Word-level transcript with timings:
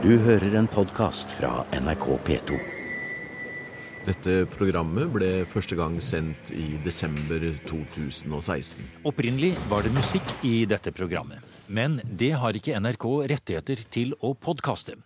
Du 0.00 0.14
hører 0.24 0.54
en 0.56 0.68
podkast 0.70 1.32
fra 1.36 1.64
NRK 1.76 2.06
P2. 2.24 2.58
Dette 4.06 4.36
programmet 4.48 5.10
ble 5.12 5.28
første 5.48 5.76
gang 5.76 5.98
sendt 6.00 6.52
i 6.56 6.78
desember 6.84 7.42
2016. 7.68 8.80
Opprinnelig 9.08 9.52
var 9.68 9.84
det 9.84 9.92
musikk 9.92 10.32
i 10.46 10.62
dette 10.68 10.92
programmet, 10.96 11.44
men 11.68 11.98
det 12.04 12.32
har 12.40 12.56
ikke 12.56 12.80
NRK 12.80 13.06
rettigheter 13.34 13.84
til 13.92 14.16
å 14.24 14.32
podkaste. 14.32 14.96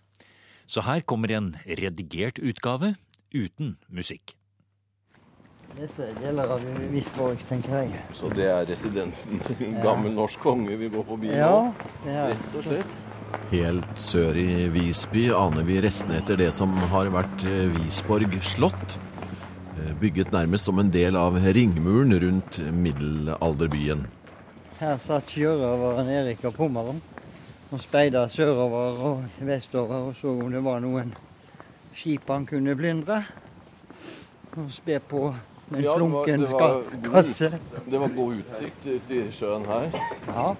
Så 0.70 0.84
her 0.86 1.02
kommer 1.02 1.34
en 1.34 1.50
redigert 1.66 2.38
utgave 2.38 2.94
uten 3.34 3.74
musikk. 3.90 4.36
Dette 5.74 6.06
er 6.06 6.14
deler 6.22 6.52
av 6.54 6.62
Visborg, 6.92 7.40
tenker 7.48 7.80
jeg. 7.80 8.04
Så 8.14 8.30
det 8.30 8.46
er 8.46 8.62
residensen 8.68 9.42
til 9.42 9.58
en 9.72 9.80
gammel 9.82 10.14
norsk 10.14 10.38
konge 10.46 10.78
vi 10.78 10.86
går 10.94 11.08
forbi 11.08 11.34
Ja, 11.34 11.50
nå? 11.50 11.90
det 12.06 12.14
Rett 12.30 12.54
og 12.60 12.68
slett. 12.68 12.94
Helt 13.50 13.98
sør 14.00 14.36
i 14.38 14.66
Visby 14.72 15.28
aner 15.34 15.66
vi 15.66 15.80
restene 15.82 16.18
etter 16.20 16.38
det 16.40 16.50
som 16.54 16.72
har 16.92 17.10
vært 17.14 17.44
eh, 17.48 17.70
Visborg 17.76 18.36
slott. 18.46 18.98
Eh, 19.78 19.92
Bygget 20.00 20.32
nærmest 20.34 20.68
som 20.68 20.78
en 20.82 20.92
del 20.94 21.18
av 21.18 21.38
ringmuren 21.38 22.14
rundt 22.22 22.60
middelalderbyen. 22.72 24.06
Her 24.80 24.98
satt 25.02 25.34
sjørøveren 25.34 26.10
Erik 26.10 26.44
av 26.46 26.56
Pommeren 26.56 27.00
og 27.74 27.80
speida 27.82 28.26
sørover 28.30 29.00
og 29.08 29.40
vestover 29.42 30.10
og 30.10 30.18
så 30.18 30.34
om 30.34 30.52
det 30.52 30.62
var 30.62 30.82
noen 30.84 31.14
skip 31.94 32.28
han 32.30 32.46
kunne 32.46 32.76
plyndre. 32.78 33.22
Og 34.54 34.70
spe 34.70 35.00
på 35.02 35.28
med 35.68 35.78
en 35.80 35.84
Ja, 35.84 35.94
det 35.94 36.00
var- 36.00 36.24
slunken 36.24 36.40
det 36.40 36.50
var 36.50 36.82
kasse. 37.12 37.50
god- 37.50 37.90
Det 37.90 37.98
var 38.00 38.08
god 38.08 38.34
utsikt 38.34 38.86
ut 38.86 39.10
i 39.10 39.22
sjøen 39.32 39.66
her. 39.66 39.90
Ja. 40.26 40.56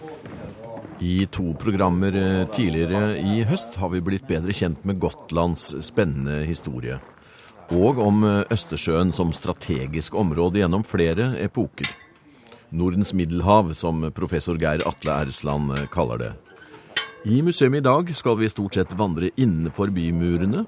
I 1.01 1.27
to 1.27 1.53
programmer 1.55 2.15
eh, 2.15 2.47
tidligere 2.53 3.19
i 3.19 3.43
høst 3.45 3.77
har 3.77 3.89
vi 3.91 4.01
blitt 4.01 4.27
bedre 4.29 4.53
kjent 4.53 4.85
med 4.85 4.99
Gotlands 5.01 5.75
spennende 5.85 6.45
historie. 6.47 7.01
Og 7.71 7.99
om 7.99 8.25
eh, 8.25 8.45
Østersjøen 8.51 9.13
som 9.13 9.33
strategisk 9.33 10.15
område 10.15 10.61
gjennom 10.63 10.85
flere 10.85 11.35
epoker. 11.43 11.87
Nordens 12.73 13.13
middelhav, 13.15 13.73
som 13.75 14.11
professor 14.13 14.57
Geir 14.59 14.83
Atle 14.87 15.13
Ersland 15.25 15.71
eh, 15.79 15.87
kaller 15.87 16.19
det. 16.19 16.33
I 17.27 17.41
museet 17.43 17.75
i 17.75 17.81
dag 17.81 18.11
skal 18.15 18.37
vi 18.37 18.49
stort 18.49 18.75
sett 18.75 18.93
vandre 18.99 19.31
innenfor 19.37 19.89
bymurene. 19.95 20.67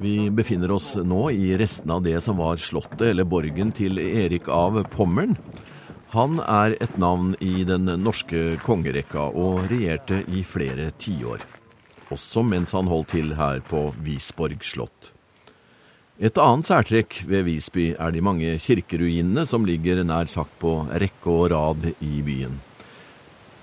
Vi 0.00 0.30
befinner 0.30 0.70
oss 0.70 0.96
nå 0.96 1.30
i 1.30 1.54
restene 1.56 1.96
av 1.96 2.02
det 2.04 2.20
som 2.20 2.36
var 2.36 2.60
slottet 2.60 3.06
eller 3.10 3.24
borgen 3.24 3.72
til 3.72 3.98
Erik 3.98 4.48
av 4.52 4.82
Pommern. 4.92 5.36
Han 6.12 6.36
er 6.40 6.76
et 6.84 6.98
navn 7.00 7.32
i 7.40 7.64
den 7.64 7.88
norske 8.02 8.58
kongerekka 8.64 9.30
og 9.32 9.70
regjerte 9.72 10.20
i 10.28 10.44
flere 10.44 10.90
tiår. 11.00 11.48
Også 12.12 12.44
mens 12.44 12.76
han 12.76 12.92
holdt 12.92 13.14
til 13.16 13.32
her 13.40 13.64
på 13.64 13.88
Visborg 14.04 14.60
slott. 14.64 15.12
Et 16.16 16.38
annet 16.40 16.68
særtrekk 16.68 17.18
ved 17.28 17.48
Visby 17.48 17.90
er 17.92 18.12
de 18.12 18.22
mange 18.24 18.54
kirkeruinene 18.62 19.44
som 19.48 19.66
ligger 19.68 20.04
nær 20.04 20.28
sagt 20.28 20.54
på 20.60 20.78
rekke 20.92 21.32
og 21.32 21.50
rad 21.52 21.90
i 22.00 22.22
byen. 22.24 22.60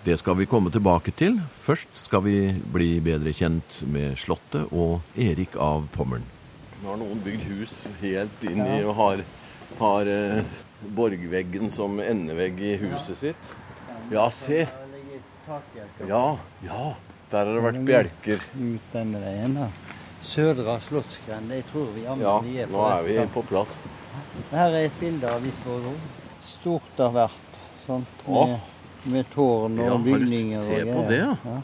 Det 0.03 0.17
skal 0.19 0.35
vi 0.35 0.45
komme 0.45 0.67
tilbake 0.67 1.13
til. 1.15 1.37
Først 1.47 1.95
skal 1.95 2.25
vi 2.25 2.37
bli 2.73 2.97
bedre 2.99 3.31
kjent 3.31 3.77
med 3.87 4.17
Slottet 4.19 4.73
og 4.75 4.99
Erik 5.15 5.55
av 5.55 5.85
Pommern. 5.95 6.25
Nå 6.81 6.89
har 6.89 6.97
noen 6.99 7.21
bygd 7.23 7.45
hus 7.47 7.75
helt 8.01 8.43
inn 8.43 8.59
i 8.65 8.81
og 8.83 8.97
har, 8.97 9.23
har 9.79 10.11
eh, 10.11 10.57
borgveggen 10.97 11.71
som 11.71 12.01
endevegg 12.03 12.59
i 12.59 12.73
huset 12.81 13.21
sitt. 13.21 13.53
Ja, 14.11 14.25
se. 14.35 14.65
Ja, 16.09 16.25
ja. 16.67 16.89
Der 17.31 17.47
har 17.47 17.53
det 17.55 17.63
vært 17.69 17.79
bjelker. 17.87 18.43
Ut 18.59 18.91
denne 18.91 19.23
veien, 19.23 19.55
da. 19.55 19.69
Sødra 20.19 20.75
slottsgrend. 20.83 21.55
Jeg 21.55 21.63
tror 21.71 21.87
vi 21.95 22.03
Ja, 22.03 22.35
vi 22.43 22.59
er 22.59 22.67
på 22.67 22.75
nå 22.75 22.83
er 22.91 23.07
vi 23.07 23.17
på 23.39 23.45
plass. 23.47 23.79
Her 24.51 24.67
er 24.67 24.91
et 24.91 24.99
bilde 24.99 25.31
av 25.31 25.47
Visborg. 25.47 25.95
Stort 26.43 26.99
har 26.99 27.15
vært. 27.15 27.57
Sant? 27.87 28.27
Å. 28.27 28.45
Med, 28.51 28.72
med 29.05 29.25
tårn 29.33 29.79
og 29.79 29.85
Ja, 29.85 29.91
har 29.91 29.97
du 29.97 30.03
bygninger. 30.03 30.59
se 30.59 30.83
på 30.85 31.05
det, 31.09 31.17
ja. 31.19 31.35
ja. 31.45 31.57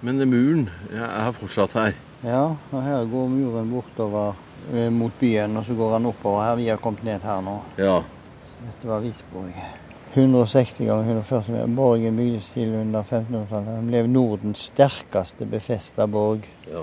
Men 0.00 0.22
muren 0.30 0.68
er 0.92 1.32
fortsatt 1.36 1.74
her. 1.76 1.92
Ja, 2.24 2.42
og 2.72 2.82
her 2.82 3.04
går 3.08 3.28
muren 3.28 3.70
bortover 3.70 4.34
eh, 4.72 4.88
mot 4.92 5.12
byen, 5.20 5.56
og 5.56 5.64
så 5.64 5.74
går 5.74 5.92
han 5.98 6.06
oppover 6.06 6.42
her. 6.44 6.56
Vi 6.56 6.68
har 6.68 6.76
kommet 6.80 7.04
ned 7.04 7.20
her 7.24 7.40
nå. 7.44 7.58
Ja. 7.78 8.00
Dette 8.60 8.88
var 8.88 9.00
Visborg. 9.00 9.52
160 10.14 10.84
ganger 10.86 11.04
140 11.04 11.52
meter. 11.54 11.66
Borgen 11.76 12.16
bygdes 12.16 12.48
til 12.52 12.74
under 12.74 13.02
1500-tallet. 13.02 13.76
Den 13.76 13.86
ble 13.92 14.02
Nordens 14.10 14.64
sterkeste 14.72 15.46
befesta 15.46 16.06
borg. 16.06 16.48
ja. 16.70 16.82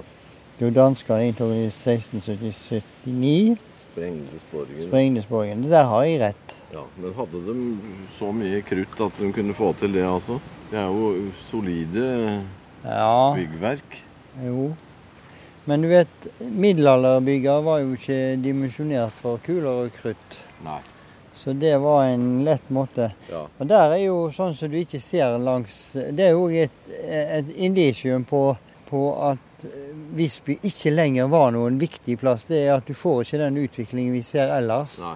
Jo, 0.57 0.69
danskene 0.73 1.27
inntok 1.29 1.51
i 1.53 1.67
1679. 1.69 3.57
Sprengtes 3.77 4.45
borgen. 4.51 4.87
Sprengtes. 4.87 5.69
Der 5.69 5.83
har 5.91 6.03
jeg 6.07 6.19
rett. 6.21 6.55
Ja, 6.73 6.83
Men 6.97 7.13
hadde 7.13 7.41
de 7.45 7.55
så 8.17 8.31
mye 8.35 8.61
krutt 8.65 8.99
at 9.05 9.19
de 9.21 9.29
kunne 9.35 9.53
få 9.55 9.71
til 9.79 9.93
det, 9.93 10.03
altså? 10.05 10.39
Det 10.71 10.79
er 10.81 10.89
jo 10.91 11.31
solide 11.45 12.07
Ja, 12.83 13.33
byggverk. 13.37 13.97
jo. 14.43 14.73
Men 15.67 15.81
du 15.83 15.87
vet, 15.91 16.27
middelalderbygger 16.39 17.61
var 17.63 17.79
jo 17.83 17.93
ikke 17.97 18.37
dimensjonert 18.43 19.11
for 19.11 19.37
kuler 19.43 19.83
og 19.85 19.91
krutt. 20.01 20.37
Nei. 20.63 20.79
Så 21.35 21.53
det 21.53 21.75
var 21.83 22.05
en 22.07 22.43
lett 22.45 22.69
måte. 22.73 23.11
Ja. 23.29 23.43
Og 23.59 23.67
der 23.69 23.91
er 23.93 23.99
jo 24.05 24.29
sånn 24.33 24.55
som 24.57 24.71
du 24.71 24.77
ikke 24.79 24.99
ser 25.03 25.35
langs 25.37 25.91
Det 25.93 26.23
er 26.25 26.31
jo 26.31 26.47
et, 26.49 26.71
et 27.05 27.51
indisium 27.57 28.23
på, 28.25 28.55
på 28.89 29.01
at 29.31 29.65
Visby 30.17 30.57
ikke 30.65 30.91
lenger 30.93 31.27
var 31.31 31.51
noen 31.55 31.77
viktig 31.81 32.17
plass. 32.21 32.45
Det 32.49 32.63
er 32.67 32.75
at 32.77 32.87
du 32.87 32.93
får 32.97 33.23
ikke 33.25 33.39
den 33.41 33.59
utviklingen 33.65 34.13
vi 34.15 34.21
ser 34.25 34.51
ellers. 34.57 34.99
Nei. 35.03 35.15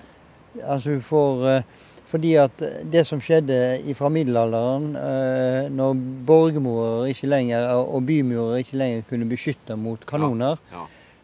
Altså 0.68 0.98
du 0.98 1.02
får 1.06 1.48
eh, 1.48 1.64
Fordi 2.12 2.34
at 2.36 2.60
det 2.92 3.06
som 3.08 3.22
skjedde 3.24 3.56
fra 3.96 4.10
middelalderen, 4.12 4.90
eh, 5.00 5.70
når 5.72 5.94
borgermurer 6.28 7.06
ikke 7.14 7.30
lenger, 7.32 7.70
og 7.80 8.04
bymurer 8.10 8.58
ikke 8.60 8.80
lenger 8.82 9.06
kunne 9.08 9.30
beskytte 9.32 9.78
mot 9.80 10.04
kanoner, 10.10 10.58
Ja. 10.74 10.82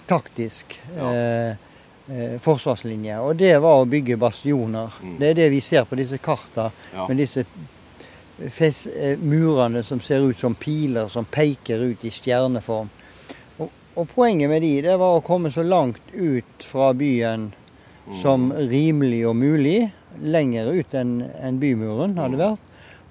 taktisk 0.07 0.79
Ja. 0.95 1.11
eh, 1.11 1.51
eh, 1.51 1.57
forsvarslinje. 2.41 3.19
Og 3.21 3.37
det 3.37 3.55
var 3.63 3.81
å 3.83 3.89
bygge 3.89 4.17
bastioner. 4.21 4.93
Mm. 5.03 5.19
Det 5.19 5.29
er 5.31 5.35
det 5.35 5.51
vi 5.51 5.61
ser 5.61 5.85
på 5.89 5.97
disse 5.97 6.19
karta, 6.19 6.71
Ja. 6.95 7.07
med 7.09 7.17
disse 7.17 7.45
eh, 8.39 9.19
murene 9.19 9.83
som 9.83 10.01
ser 10.01 10.21
ut 10.21 10.39
som 10.39 10.55
piler 10.55 11.09
som 11.09 11.25
peker 11.25 11.79
ut 11.79 12.05
i 12.05 12.11
stjerneform. 12.11 12.89
Og, 13.59 13.71
og 13.97 14.09
poenget 14.15 14.51
med 14.51 14.63
de, 14.63 14.73
det 14.83 14.97
var 14.99 15.17
å 15.19 15.25
komme 15.25 15.51
så 15.55 15.63
langt 15.63 16.01
ut 16.13 16.63
fra 16.65 16.93
byen 16.93 17.53
som 18.21 18.51
Mm. 18.53 18.69
rimelig 18.69 19.27
og 19.29 19.37
mulig. 19.37 19.93
Lenger 20.21 20.69
ut 20.73 20.93
enn 20.95 21.23
en 21.41 21.59
bymuren 21.59 22.17
hadde 22.19 22.37
Mm. 22.37 22.39
vært. 22.39 22.59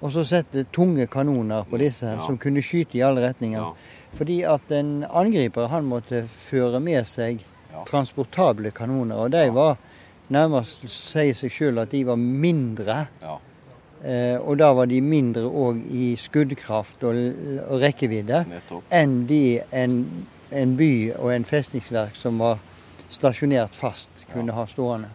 Og 0.02 0.10
så 0.12 0.24
sette 0.24 0.66
tunge 0.72 1.06
kanoner 1.08 1.64
på 1.64 1.78
disse, 1.78 2.02
Ja. 2.06 2.20
som 2.20 2.36
kunne 2.38 2.60
skyte 2.62 2.94
i 2.98 3.02
alle 3.02 3.22
retninger. 3.32 3.58
Ja. 3.58 3.72
Fordi 4.14 4.42
at 4.44 4.70
en 4.70 5.04
angriper 5.10 5.66
han 5.68 5.84
måtte 5.88 6.26
føre 6.28 6.80
med 6.80 7.04
seg. 7.06 7.40
Transportable 7.88 8.70
kanoner. 8.74 9.24
Og 9.26 9.32
de 9.34 9.48
var 9.54 9.76
nærmest 10.34 10.86
sier 10.88 11.36
seg 11.36 11.52
sjøl 11.52 11.82
at 11.82 11.92
de 11.92 12.04
var 12.06 12.20
mindre. 12.20 13.00
Ja. 13.22 13.38
Eh, 14.04 14.36
og 14.36 14.58
da 14.60 14.70
var 14.76 14.88
de 14.90 15.00
mindre 15.00 15.46
òg 15.48 15.80
i 15.88 16.12
skuddkraft 16.20 17.04
og, 17.08 17.18
og 17.70 17.80
rekkevidde 17.80 18.42
Nettopp. 18.50 18.90
enn 18.92 19.22
de 19.30 19.62
en, 19.72 19.94
en 20.52 20.74
by 20.76 20.92
og 21.16 21.30
en 21.32 21.46
festningsverk 21.48 22.18
som 22.18 22.42
var 22.42 22.60
stasjonert 23.08 23.76
fast, 23.76 24.26
kunne 24.32 24.52
ha 24.52 24.66
stående. 24.68 25.08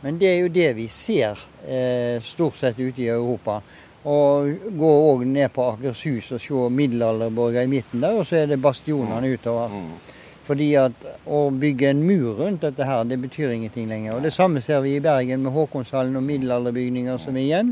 Men 0.00 0.18
det 0.18 0.30
er 0.30 0.38
jo 0.40 0.50
det 0.52 0.70
vi 0.78 0.86
ser 0.88 1.38
eh, 1.68 2.16
stort 2.24 2.56
sett 2.56 2.78
ute 2.80 3.02
i 3.04 3.10
Europa. 3.12 3.60
Og 4.08 4.48
gå 4.80 4.90
òg 5.10 5.26
ned 5.28 5.52
på 5.52 5.66
Akershus 5.74 6.30
og 6.32 6.40
se 6.40 6.68
middelalderborger 6.72 7.66
i 7.66 7.70
midten 7.70 8.00
der, 8.00 8.16
og 8.16 8.24
så 8.26 8.40
er 8.40 8.46
det 8.48 8.62
bastionene 8.62 9.34
utover. 9.34 9.68
Mm. 9.68 9.90
Fordi 10.50 10.72
at 10.74 11.04
å 11.30 11.44
bygge 11.54 11.92
en 11.92 12.00
mur 12.02 12.40
rundt 12.40 12.64
dette 12.64 12.82
her, 12.82 13.04
det 13.06 13.20
betyr 13.22 13.52
ingenting 13.54 13.86
lenger. 13.86 14.16
Og 14.16 14.22
Det 14.22 14.32
samme 14.34 14.58
ser 14.60 14.80
vi 14.82 14.96
i 14.96 15.02
Bergen 15.02 15.44
med 15.44 15.52
Håkonshallen 15.54 16.16
og 16.18 16.24
middelalderbygninger 16.26 17.20
som 17.22 17.36
er 17.36 17.44
igjen. 17.44 17.68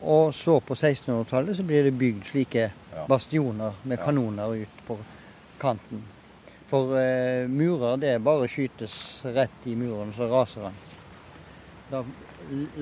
Og 0.00 0.34
så 0.36 0.58
på 0.60 0.74
1600-tallet 0.76 1.56
så 1.56 1.64
blir 1.64 1.86
det 1.88 1.96
bygd 1.96 2.26
slike 2.28 2.66
bastioner 3.08 3.78
med 3.88 4.02
kanoner 4.02 4.52
ut 4.66 4.82
på 4.86 4.98
kanten. 5.60 6.02
For 6.68 6.92
eh, 7.00 7.48
murer, 7.48 7.96
det 7.96 8.10
er 8.14 8.24
bare 8.24 8.48
skytes 8.52 8.96
rett 9.24 9.64
i 9.66 9.72
muren, 9.80 10.12
så 10.12 10.28
raser 10.28 10.66
den. 10.68 10.76
Da 11.90 12.02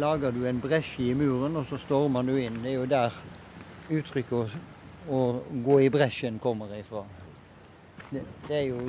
lager 0.02 0.34
du 0.34 0.42
en 0.48 0.58
bresje 0.60 1.12
i 1.12 1.14
muren, 1.14 1.56
og 1.56 1.70
så 1.70 1.78
stormer 1.78 2.26
du 2.26 2.34
inn. 2.42 2.58
Det 2.64 2.72
er 2.72 2.76
jo 2.80 2.88
der 2.90 3.14
uttrykket 3.88 4.34
å, 4.34 4.42
å 5.14 5.22
gå 5.64 5.78
i 5.86 5.92
bresjen 5.94 6.42
kommer 6.42 6.74
ifra. 6.74 7.04
Det, 8.10 8.24
det 8.48 8.58
er 8.64 8.66
jo 8.72 8.82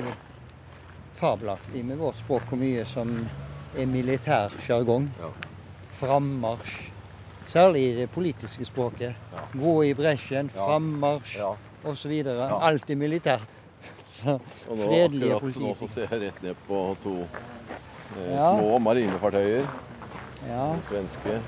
fabelaktig 1.20 1.84
med 1.84 1.98
vårt 2.00 2.16
språk 2.20 2.48
hvor 2.48 2.58
mye 2.60 2.84
som 2.88 3.12
er 3.78 3.86
militær 3.86 4.50
sjargong. 4.64 5.10
Ja. 5.20 5.30
Frammarsj, 6.00 6.88
Særlig 7.50 7.80
i 7.82 7.94
det 7.96 8.10
politiske 8.14 8.62
språket. 8.64 9.14
Ja. 9.34 9.40
Gå 9.58 9.72
i 9.88 9.94
bresjen, 9.98 10.50
Ja. 10.54 10.66
frammarsj 10.68 11.38
Ja. 11.40 11.48
osv. 11.84 12.12
Ja. 12.24 12.58
Alltid 12.62 12.96
militært. 12.96 13.48
Så 14.10 14.36
Og 14.68 14.76
nå, 14.76 14.84
fredelige 14.84 15.34
akkurat 15.34 15.56
nå 15.56 15.74
så 15.80 15.88
ser 15.88 16.06
jeg 16.12 16.20
rett 16.28 16.42
ned 16.42 16.54
på 16.68 16.96
to 17.02 17.16
eh, 17.16 18.34
Ja. 18.36 18.52
små 18.54 18.78
marinefartøyer. 18.78 19.66
Ja. 20.48 20.74
Svenske. 20.88 21.40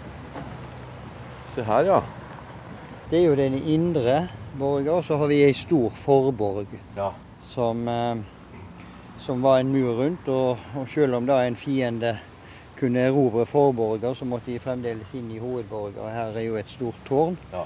Se 1.54 1.62
her, 1.62 1.84
ja. 1.84 2.00
Det 3.10 3.20
er 3.22 3.26
jo 3.28 3.34
den 3.36 3.54
indre 3.62 4.28
borga, 4.58 4.90
og 4.98 5.04
så 5.04 5.16
har 5.18 5.26
vi 5.28 5.42
ei 5.44 5.52
stor 5.52 5.90
forborg 5.90 6.66
Ja. 6.96 7.10
som, 7.40 7.86
eh, 7.88 8.16
som 9.22 9.42
var 9.42 9.58
en 9.62 9.72
mur 9.72 9.94
rundt. 9.98 10.28
Og, 10.28 10.58
og 10.76 10.88
selv 10.88 11.14
om 11.14 11.26
da 11.26 11.40
en 11.46 11.56
fiende 11.56 12.18
kunne 12.78 12.98
erobre 13.06 13.46
forborger, 13.46 14.14
så 14.14 14.24
måtte 14.26 14.50
de 14.52 14.58
fremdeles 14.58 15.12
inn 15.14 15.30
i 15.30 15.38
hovedborger. 15.38 16.08
Her 16.10 16.36
er 16.36 16.46
jo 16.48 16.56
et 16.58 16.70
stort 16.70 16.98
tårn 17.08 17.36
Ja. 17.52 17.62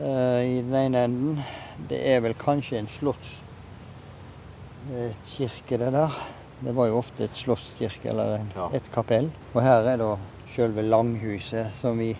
uh, 0.00 0.40
i 0.44 0.62
den 0.62 0.74
ene 0.74 1.04
enden. 1.04 1.40
Det 1.90 1.98
er 2.08 2.20
vel 2.24 2.34
kanskje 2.34 2.78
en 2.78 2.88
slottskirke, 2.88 3.44
det 5.78 5.92
der. 5.92 6.16
Det 6.64 6.72
var 6.76 6.86
jo 6.88 6.98
ofte 7.02 7.24
et 7.24 7.36
slottskirke 7.36 8.08
eller 8.08 8.34
en, 8.38 8.52
Ja. 8.56 8.68
et 8.74 8.90
kapell. 8.94 9.30
Og 9.54 9.62
her 9.62 9.80
er 9.92 9.96
da 10.00 10.14
selve 10.54 10.82
langhuset, 10.82 11.66
som 11.74 11.98
vi 11.98 12.16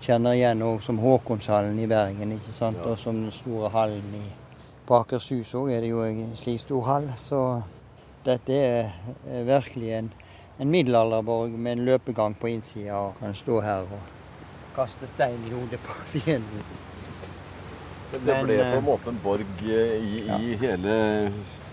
kjenner 0.00 0.32
igjen 0.36 0.62
også 0.62 0.84
som 0.86 0.98
Håkonshallen 0.98 1.78
i 1.78 1.86
Bergen. 1.86 2.32
ikke 2.32 2.52
sant? 2.52 2.76
Ja. 2.76 2.90
Og 2.90 2.98
som 2.98 3.14
den 3.14 3.30
store 3.32 3.68
hallen 3.70 4.14
i 4.14 4.22
På 4.86 4.94
Akershus 5.00 5.54
òg 5.54 5.70
er 5.70 5.80
det 5.80 5.88
jo 5.90 6.02
en 6.02 6.32
slik 6.36 6.60
stor 6.60 6.82
hall. 6.82 7.12
Så 7.16 7.62
dette 8.26 8.56
er 8.56 9.44
virkelig 9.48 9.92
en, 9.96 10.10
en 10.60 10.70
middelalderborg 10.70 11.54
med 11.56 11.78
en 11.78 11.84
løpegang 11.88 12.36
på 12.36 12.50
innsida, 12.52 12.98
og 12.98 13.20
kan 13.20 13.36
stå 13.36 13.60
her 13.64 13.88
og 13.88 14.76
kaste 14.76 15.08
stein 15.14 15.40
i 15.48 15.54
hodet 15.54 15.80
på 15.84 15.96
fienden. 16.14 16.68
Det, 18.10 18.18
ble, 18.18 18.34
Men, 18.34 18.46
ble 18.46 18.58
på 18.58 18.66
eh, 18.66 18.76
en 18.78 18.86
måte 18.86 19.12
en 19.12 19.18
borg 19.22 19.64
i, 19.64 19.80
i, 19.96 20.22
i 20.50 20.54
hele 20.58 20.94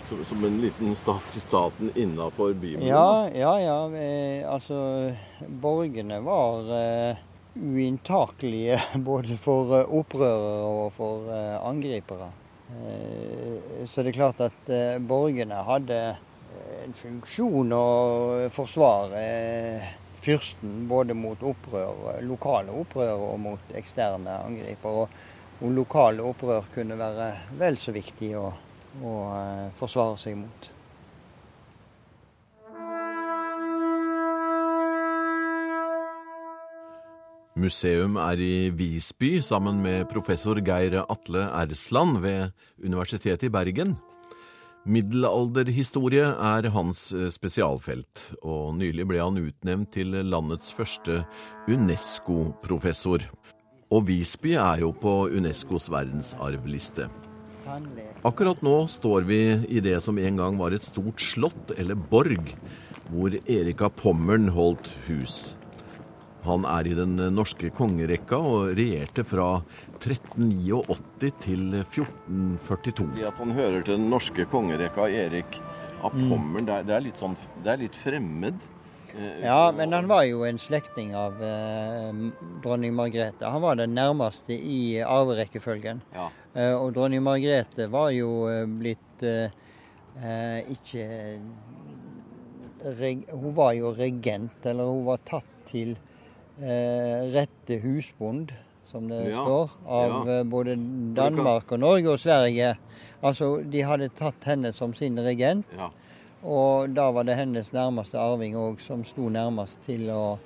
som, 0.07 0.19
som 0.25 0.43
en 0.45 0.59
liten 0.61 0.93
stat 0.95 1.35
i 1.35 1.41
staten 1.41 1.89
innafor 1.95 2.53
bymuren? 2.53 2.85
Ja, 2.87 3.27
ja, 3.33 3.53
ja. 3.59 3.77
Altså, 4.47 4.77
borgene 5.49 6.21
var 6.23 6.69
uh, 6.69 7.23
uinntakelige 7.57 8.77
både 9.09 9.37
for 9.41 9.79
eh, 9.79 9.95
opprørere 9.99 10.67
og 10.85 10.91
for 10.95 11.25
uh, 11.31 11.57
angripere. 11.65 12.29
Eh, 12.67 13.87
så 13.87 14.03
det 14.03 14.11
er 14.11 14.17
klart 14.17 14.41
at 14.43 14.71
eh, 14.71 14.97
borgene 14.99 15.59
hadde 15.63 15.97
eh, 16.11 16.23
en 16.87 16.95
funksjon 16.95 17.73
å 17.75 17.87
forsvare 18.53 19.23
fyrsten 20.23 20.85
både 20.87 21.15
mot 21.17 21.41
opprør, 21.43 22.21
lokale 22.23 22.71
opprør 22.71 23.25
og 23.31 23.35
mot 23.43 23.75
eksterne 23.75 24.39
angripere. 24.45 25.03
Og, 25.03 25.35
og 25.57 25.75
lokale 25.75 26.23
opprør 26.23 26.71
kunne 26.73 26.97
være 26.99 27.29
vel 27.59 27.79
så 27.81 27.91
viktig 27.95 28.31
å, 28.39 28.47
å 29.03 29.13
eh, 29.35 29.67
forsvare 29.79 30.17
seg 30.21 30.39
mot. 30.39 30.71
Museum 37.57 38.19
er 38.21 38.37
i 38.37 38.69
Visby 38.69 39.39
sammen 39.41 39.81
med 39.81 40.05
professor 40.11 40.61
Geir 40.61 40.99
Atle 41.01 41.47
Ersland 41.57 42.21
ved 42.21 42.53
Universitetet 42.77 43.49
i 43.49 43.51
Bergen. 43.51 43.97
Middelalderhistorie 44.87 46.23
er 46.23 46.69
hans 46.71 47.09
eh, 47.11 47.27
spesialfelt, 47.33 48.21
og 48.39 48.77
nylig 48.79 49.03
ble 49.09 49.19
han 49.19 49.39
utnevnt 49.41 49.91
til 49.97 50.15
landets 50.23 50.71
første 50.71 51.25
UNESCO-professor. 51.67 53.25
Og 53.91 54.05
Visby 54.07 54.53
er 54.55 54.85
jo 54.85 54.93
på 54.95 55.25
Unescos 55.35 55.89
verdensarvliste. 55.91 57.09
Akkurat 58.23 58.63
nå 58.63 58.77
står 58.87 59.27
vi 59.27 59.41
i 59.67 59.83
det 59.83 59.99
som 60.03 60.19
en 60.23 60.39
gang 60.39 60.55
var 60.59 60.71
et 60.71 60.87
stort 60.87 61.19
slott, 61.19 61.75
eller 61.75 61.99
borg, 61.99 62.47
hvor 63.11 63.35
Erika 63.43 63.91
Pommern 63.91 64.47
holdt 64.55 64.87
hus. 65.09 65.56
Han 66.45 66.65
er 66.69 66.87
i 66.87 66.93
den 66.95 67.15
norske 67.35 67.69
kongerekka 67.75 68.37
og 68.37 68.77
regjerte 68.77 69.23
fra 69.27 69.47
1389 69.97 71.31
til 71.43 71.65
1442. 71.81 73.09
Det 73.17 73.27
at 73.27 73.41
han 73.41 73.51
hører 73.57 73.81
til 73.83 73.97
den 73.97 74.09
norske 74.13 74.45
kongerekka 74.51 75.09
Erik 75.09 75.59
av 76.05 76.13
Mm. 76.13 76.29
Pommern, 76.29 76.65
det, 76.67 76.73
er, 76.73 76.83
det, 76.85 76.93
er 76.93 77.01
litt 77.07 77.17
sånn, 77.19 77.35
det 77.65 77.71
er 77.73 77.79
litt 77.81 77.95
fremmed. 77.97 78.59
Eh, 79.17 79.39
Ja, 79.43 79.71
men 79.73 79.91
han 79.95 80.07
var 80.07 80.23
jo 80.27 80.43
en 80.45 80.59
slektning 80.61 81.15
av 81.17 81.41
eh, 81.41 82.13
dronning 82.61 82.93
Margrethe. 82.93 83.41
Han 83.49 83.63
var 83.63 83.75
den 83.79 83.95
nærmeste 83.97 84.53
i 84.53 85.01
arverekkefølgen. 85.01 86.03
Ja. 86.13 86.29
Eh, 86.53 86.75
og 86.77 86.93
dronning 86.93 87.23
Margrethe 87.25 87.89
var 87.89 88.11
jo 88.13 88.45
eh, 88.51 88.65
blitt 88.69 89.25
eh, 89.25 89.49
eh, 90.21 90.69
ikke 90.77 91.07
reg, 92.99 93.25
Hun 93.33 93.55
var 93.57 93.73
jo 93.73 93.91
regent, 93.97 94.61
eller 94.69 94.85
hun 94.85 95.05
var 95.09 95.17
tatt 95.25 95.49
til 95.67 95.95
eh, 96.61 97.27
rette 97.33 97.77
husbond, 97.83 98.51
som 98.87 99.07
det 99.09 99.31
Ja, 99.33 99.41
står, 99.43 99.69
av 99.85 100.09
ja. 100.27 100.39
eh, 100.39 100.43
både 100.47 100.75
Danmark 101.17 101.71
og 101.71 101.79
Norge 101.79 102.09
og 102.15 102.19
Sverige. 102.19 102.75
Altså, 103.23 103.57
de 103.63 103.81
hadde 103.83 104.09
tatt 104.15 104.43
henne 104.45 104.71
som 104.71 104.93
sin 104.93 105.17
regent. 105.19 105.65
ja. 105.77 105.89
Og 106.47 106.93
da 106.93 107.07
var 107.11 107.23
det 107.25 107.33
hennes 107.35 107.71
nærmeste 107.73 108.15
arving 108.21 108.53
òg 108.55 108.79
som 108.79 109.01
sto 109.03 109.25
nærmest 109.33 109.81
til 109.83 110.03
å, 110.13 110.37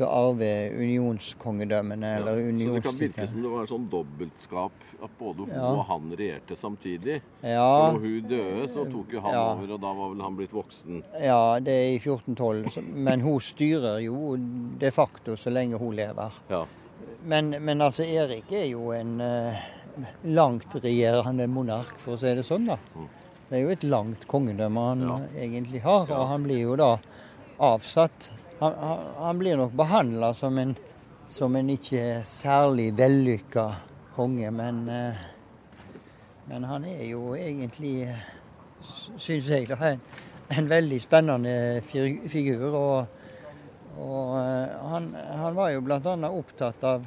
til 0.00 0.06
å 0.08 0.12
arve 0.30 0.50
unionskongedømmene, 0.80 2.10
eller 2.16 2.38
Så 2.40 2.74
det 2.74 2.82
kan 2.86 2.98
virke 3.00 3.26
som 3.28 3.42
det 3.44 3.50
var 3.52 3.66
sånn 3.70 3.88
dobbeltskap 3.92 4.86
at 5.02 5.10
både 5.18 5.44
hun 5.46 5.52
Ja. 5.54 5.68
og 5.70 5.84
han 5.88 6.10
regjerte 6.16 6.56
samtidig. 6.60 7.20
Ja, 7.42 7.68
For 7.86 7.98
når 7.98 8.00
hun 8.00 8.28
døde, 8.28 8.68
så 8.68 8.84
tok 8.92 9.12
jo 9.12 9.20
han 9.20 9.32
Ja. 9.32 9.44
over, 9.54 9.72
og 9.74 9.80
da 9.80 9.92
var 9.94 10.08
vel 10.14 10.22
han 10.22 10.36
blitt 10.36 10.52
voksen. 10.52 11.02
ja, 11.22 11.58
det 11.60 11.72
er 11.72 11.94
i 11.94 11.98
1412. 11.98 12.82
Men 12.94 13.20
hun 13.20 13.40
styrer 13.40 14.02
jo 14.04 14.36
de 14.78 14.90
facto 14.90 15.36
så 15.36 15.50
lenge 15.52 15.78
hun 15.78 15.94
lever. 15.96 16.32
Ja. 16.50 16.64
Men, 17.24 17.50
men 17.64 17.78
altså, 17.80 18.02
Erik 18.04 18.50
er 18.52 18.64
jo 18.70 18.90
en 18.92 19.20
uh, 19.20 19.54
langtregjerende 20.24 21.46
monark, 21.48 21.98
for 22.00 22.14
å 22.16 22.18
si 22.20 22.34
det 22.34 22.44
sånn, 22.46 22.66
da. 22.66 22.76
Det 23.50 23.58
er 23.58 23.62
jo 23.64 23.70
et 23.74 23.82
langt 23.84 24.26
kongedømme 24.30 24.84
han 24.88 25.00
Ja. 25.00 25.18
egentlig 25.36 25.82
har, 25.82 26.06
Ja. 26.08 26.18
og 26.20 26.28
han 26.28 26.44
blir 26.44 26.60
jo 26.60 26.76
da 26.76 26.98
avsatt. 27.58 28.30
Han, 28.60 28.74
han, 28.76 29.04
han 29.18 29.38
blir 29.40 29.56
nok 29.56 29.72
behandla 29.72 30.34
som 30.36 30.58
som 31.30 31.54
en 31.56 31.68
ikke 31.70 32.24
særlig 32.26 32.90
vellykka 32.98 33.68
konge, 34.16 34.50
men 34.50 34.88
eh, 34.88 35.26
Men 36.50 36.64
han 36.64 36.84
er 36.84 37.04
jo 37.06 37.36
egentlig, 37.36 38.08
syns 39.16 39.50
jeg, 39.50 39.68
en, 39.70 40.00
en 40.50 40.68
veldig 40.68 40.98
spennende 41.00 41.80
figur. 42.26 42.74
Og, 42.74 43.06
og 43.96 44.32
eh, 44.40 44.72
han, 44.90 45.06
han 45.14 45.54
var 45.54 45.70
jo 45.70 45.84
bl.a. 45.86 46.16
opptatt 46.26 46.82
av, 46.84 47.06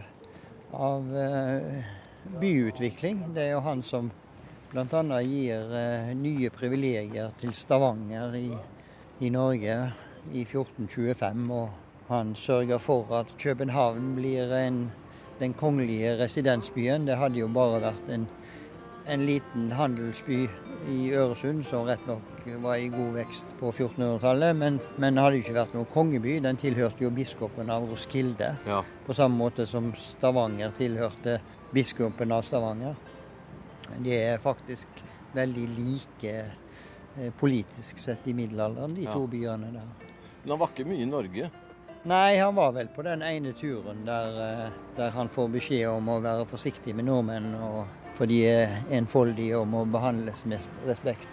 av 0.72 1.12
eh, 1.26 1.84
byutvikling. 2.40 3.34
Det 3.36 3.44
er 3.44 3.52
jo 3.58 3.66
han 3.68 3.84
som 3.84 4.08
bl.a. 4.72 5.20
gir 5.28 5.76
nye 6.16 6.50
privilegier 6.50 7.36
til 7.42 7.52
Stavanger 7.54 8.40
i, 8.40 8.48
i 9.20 9.30
Norge 9.30 9.78
i 10.32 10.42
1425. 10.42 11.52
Og 11.52 11.70
han 12.08 12.36
sørger 12.36 12.78
for 12.78 13.16
at 13.20 13.36
København 13.40 14.16
blir 14.16 14.54
en, 14.56 14.92
den 15.40 15.54
kongelige 15.54 16.18
residensbyen. 16.24 17.08
Det 17.08 17.18
hadde 17.18 17.40
jo 17.40 17.48
bare 17.48 17.82
vært 17.82 18.10
en, 18.14 18.28
en 19.08 19.26
liten 19.26 19.72
handelsby 19.72 20.48
i 20.90 21.12
Øresund, 21.16 21.64
som 21.64 21.88
rett 21.88 22.04
nok 22.08 22.48
var 22.64 22.76
i 22.76 22.90
god 22.92 23.14
vekst 23.18 23.56
på 23.60 23.72
1400-tallet. 23.72 24.56
Men, 24.56 24.80
men 24.98 25.18
hadde 25.18 25.40
jo 25.40 25.46
ikke 25.46 25.58
vært 25.58 25.76
noen 25.78 25.92
kongeby. 25.94 26.38
Den 26.44 26.60
tilhørte 26.60 27.04
jo 27.04 27.12
biskopen 27.16 27.72
av 27.72 27.88
Roskilde. 27.90 28.56
ja. 28.68 28.84
På 29.06 29.14
samme 29.14 29.36
måte 29.36 29.66
som 29.68 29.92
Stavanger 30.00 30.72
tilhørte 30.78 31.40
biskopen 31.74 32.32
av 32.32 32.46
Stavanger. 32.48 32.96
De 34.04 34.16
er 34.16 34.38
faktisk 34.42 35.04
veldig 35.34 35.66
like 35.76 36.36
politisk 37.40 38.00
sett 38.00 38.28
i 38.28 38.34
middelalderen, 38.34 38.96
de 38.96 39.04
Ja. 39.08 39.14
to 39.14 39.28
byene 39.28 39.72
der. 39.74 39.88
Men 40.44 40.50
han 40.50 40.60
var 40.60 40.68
ikke 40.74 40.86
mye 40.88 41.02
i 41.02 41.06
Norge. 41.06 41.52
Nei, 42.06 42.36
han 42.38 42.56
var 42.56 42.72
vel 42.76 42.88
på 42.92 43.04
den 43.04 43.22
ene 43.24 43.54
turen 43.56 44.04
der, 44.06 44.40
eh, 44.44 44.70
der 44.98 45.10
han 45.16 45.30
får 45.30 45.50
beskjed 45.54 45.88
om 45.88 46.10
å 46.10 46.22
være 46.22 46.46
forsiktig 46.46 46.94
med 46.96 47.06
nordmenn, 47.06 47.54
og, 47.56 47.86
for 48.16 48.26
de 48.28 48.42
er 48.46 48.82
enfoldige 48.92 49.56
og 49.62 49.68
må 49.72 49.86
behandles 49.90 50.44
med 50.46 50.60
respekt. 50.86 51.30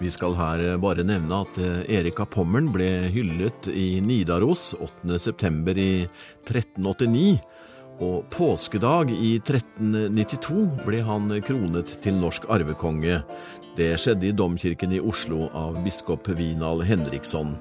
Vi 0.00 0.10
skal 0.10 0.34
her 0.38 0.60
eh, 0.62 0.76
bare 0.78 1.02
nevne 1.06 1.40
at 1.42 1.58
eh, 1.58 1.80
Erika 2.00 2.26
Pommern 2.26 2.68
ble 2.74 3.08
hyllet 3.14 3.66
i 3.70 4.00
Nidaros 4.00 4.72
8. 4.78 5.18
september 5.18 5.78
i 5.78 6.06
1389, 6.46 7.38
og 8.04 8.28
påskedag 8.30 9.10
i 9.14 9.36
1392 9.40 10.84
ble 10.86 11.00
han 11.06 11.30
kronet 11.46 11.96
til 12.02 12.18
norsk 12.18 12.46
arvekonge. 12.52 13.20
Det 13.78 13.90
skjedde 14.00 14.28
i 14.28 14.36
domkirken 14.36 14.94
i 14.94 15.00
Oslo 15.02 15.48
av 15.56 15.80
biskop 15.84 16.30
Vinal 16.38 16.84
Henriksson. 16.86 17.56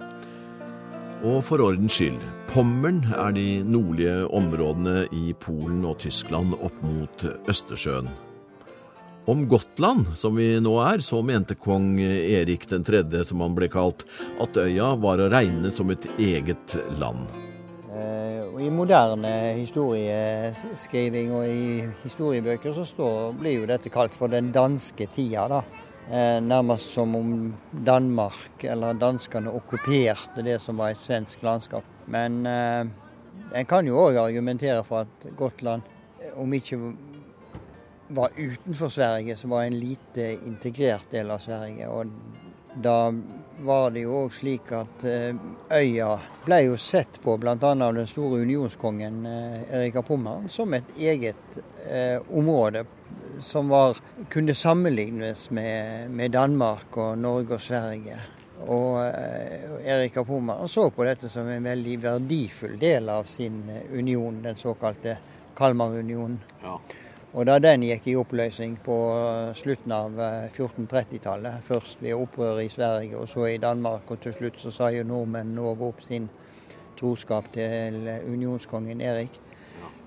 Og 1.26 1.42
for 1.46 1.64
ordens 1.66 1.98
skyld, 1.98 2.20
Pommern 2.52 3.02
er 3.10 3.34
de 3.36 3.48
nordlige 3.66 4.28
områdene 4.38 5.08
i 5.12 5.34
Polen 5.42 5.82
og 5.90 5.98
Tyskland 6.04 6.54
opp 6.62 6.78
mot 6.86 7.26
Østersjøen. 7.50 8.08
Om 9.28 9.42
Gotland, 9.52 10.14
som 10.16 10.38
vi 10.40 10.54
nå 10.64 10.78
er, 10.86 11.02
så 11.04 11.20
mente 11.26 11.58
kong 11.60 11.98
Erik 12.00 12.64
3., 12.70 13.04
som 13.28 13.44
han 13.44 13.58
ble 13.58 13.68
kalt, 13.68 14.06
at 14.40 14.62
øya 14.62 14.94
var 15.04 15.20
å 15.20 15.28
regne 15.34 15.74
som 15.74 15.92
et 15.92 16.08
eget 16.16 16.78
land. 17.02 17.47
Eh, 18.58 18.64
og 18.64 18.64
I 18.66 18.70
moderne 18.74 19.54
historieskriving 19.54 21.34
og 21.34 21.48
i 21.48 21.86
historiebøker 22.04 22.74
så 22.74 22.86
står, 22.86 23.36
blir 23.38 23.60
jo 23.62 23.68
dette 23.68 23.90
kalt 23.90 24.14
for 24.14 24.28
den 24.28 24.52
danske 24.52 25.08
tida. 25.14 25.48
da. 25.48 25.62
Eh, 26.10 26.40
nærmest 26.42 26.94
som 26.94 27.16
om 27.16 27.54
Danmark 27.86 28.64
eller 28.64 28.94
danskene 28.94 29.52
okkuperte 29.52 30.42
det 30.42 30.62
som 30.62 30.78
var 30.78 30.90
et 30.90 30.98
svensk 30.98 31.44
landskap. 31.44 31.84
Men 32.08 32.46
eh, 32.46 32.86
en 33.54 33.66
kan 33.66 33.86
jo 33.86 33.98
òg 33.98 34.18
argumentere 34.18 34.84
for 34.84 35.06
at 35.06 35.36
Gotland, 35.36 35.82
om 36.36 36.54
ikke 36.54 36.80
var 38.10 38.30
utenfor 38.38 38.90
Sverige, 38.90 39.36
så 39.36 39.48
var 39.48 39.64
en 39.64 39.80
lite 39.80 40.34
integrert 40.46 41.12
del 41.12 41.30
av 41.32 41.40
Sverige. 41.40 41.90
Og 41.90 42.08
da 42.84 43.12
var 43.66 43.92
det 43.92 44.04
jo 44.06 44.24
òg 44.24 44.36
slik 44.38 44.72
at 44.76 45.06
eh, 45.08 45.38
øya 45.74 46.12
ble 46.46 46.60
jo 46.68 46.78
sett 46.78 47.20
på 47.24 47.38
bl.a. 47.42 47.56
av 47.58 47.96
den 47.96 48.08
store 48.08 48.44
unionskongen 48.46 49.26
Erika 49.26 50.00
Erik 50.00 50.06
Pommern 50.08 50.50
som 50.50 50.74
et 50.78 50.94
eget 50.98 51.60
eh, 51.90 52.22
område 52.30 52.86
som 53.40 53.70
var, 53.70 53.98
kunne 54.30 54.54
sammenlignes 54.54 55.50
med, 55.50 56.12
med, 56.12 56.32
Danmark 56.32 56.98
og 56.98 57.18
Norge 57.18 57.58
og 57.58 57.62
Sverige. 57.62 58.20
Og 58.68 59.02
eh, 59.06 59.76
Erika 59.86 60.24
Pommern 60.26 60.70
så 60.70 60.90
på 60.90 61.06
dette 61.06 61.30
som 61.30 61.48
en 61.50 61.68
veldig 61.70 61.98
verdifull 62.04 62.78
del 62.82 63.10
av 63.14 63.30
sin 63.30 63.62
eh, 63.70 63.84
union, 63.94 64.42
den 64.44 64.58
såkalte 64.58 65.18
Kalmarunionen. 65.58 66.40
Ja. 66.64 66.80
Og 67.34 67.46
da 67.46 67.58
den 67.60 67.84
gikk 67.84 68.08
i 68.08 68.16
oppløsning 68.16 68.78
på 68.86 68.98
eh, 69.16 69.56
slutten 69.58 69.92
av 69.92 70.20
1430-tallet, 70.52 71.64
først 71.66 72.04
ved 72.04 72.16
opprøret 72.16 72.68
i 72.68 72.72
Sverige 72.72 73.18
og 73.20 73.28
så 73.30 73.50
i 73.52 73.58
Danmark, 73.62 74.08
og 74.12 74.22
til 74.24 74.36
slutt 74.38 74.62
så 74.62 74.72
sa 74.72 74.92
jo 74.96 75.04
nordmennene 75.08 75.66
òg 75.74 75.84
opp 75.90 76.06
sin 76.06 76.30
troskap 76.98 77.52
til 77.54 78.00
unionskongen 78.26 79.02
Erik. 79.02 79.42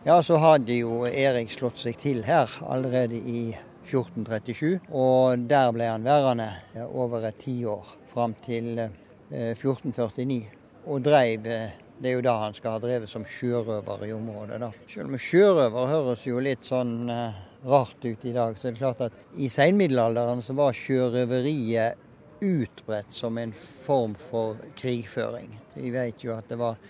Ja, 0.06 0.22
så 0.22 0.38
hadde 0.40 0.78
jo 0.78 1.02
Erik 1.04 1.52
slått 1.52 1.82
seg 1.82 1.98
til 2.00 2.22
her 2.24 2.48
allerede 2.64 3.18
i 3.20 3.50
1437, 3.84 4.80
og 4.96 5.44
der 5.50 5.70
ble 5.76 5.90
han 5.90 6.06
værende 6.06 6.48
over 6.88 7.26
et 7.28 7.36
tiår, 7.42 7.84
fram 8.08 8.32
til 8.44 8.78
1449. 9.30 10.38
Eh, 10.40 10.56
og 10.90 11.04
dreiv 11.04 11.46
eh, 11.46 11.76
Det 12.00 12.08
er 12.08 12.16
jo 12.16 12.24
da 12.24 12.32
han 12.40 12.54
skal 12.56 12.78
ha 12.78 12.80
drevet 12.80 13.10
som 13.12 13.26
sjørøver 13.28 14.06
i 14.06 14.12
området. 14.16 14.60
da. 14.62 14.70
Selv 14.88 15.10
om 15.10 15.18
sjørøver 15.20 15.90
høres 15.90 16.22
jo 16.24 16.40
litt 16.40 16.64
sånn 16.64 17.10
eh, 17.12 17.40
rart 17.68 18.06
ut 18.06 18.24
i 18.24 18.32
dag, 18.32 18.56
så 18.56 18.68
er 18.68 18.72
det 18.72 18.80
klart 18.80 19.02
at 19.04 19.18
i 19.36 19.50
seinmiddelalderen 19.52 20.40
så 20.40 20.56
var 20.56 20.72
sjørøveriet 20.76 22.40
utbredt 22.40 23.12
som 23.12 23.36
en 23.36 23.52
form 23.52 24.14
for 24.30 24.56
krigføring. 24.80 25.52
Vi 25.74 25.92
vet 25.92 26.24
jo 26.24 26.32
at 26.38 26.48
det 26.48 26.56
var 26.60 26.80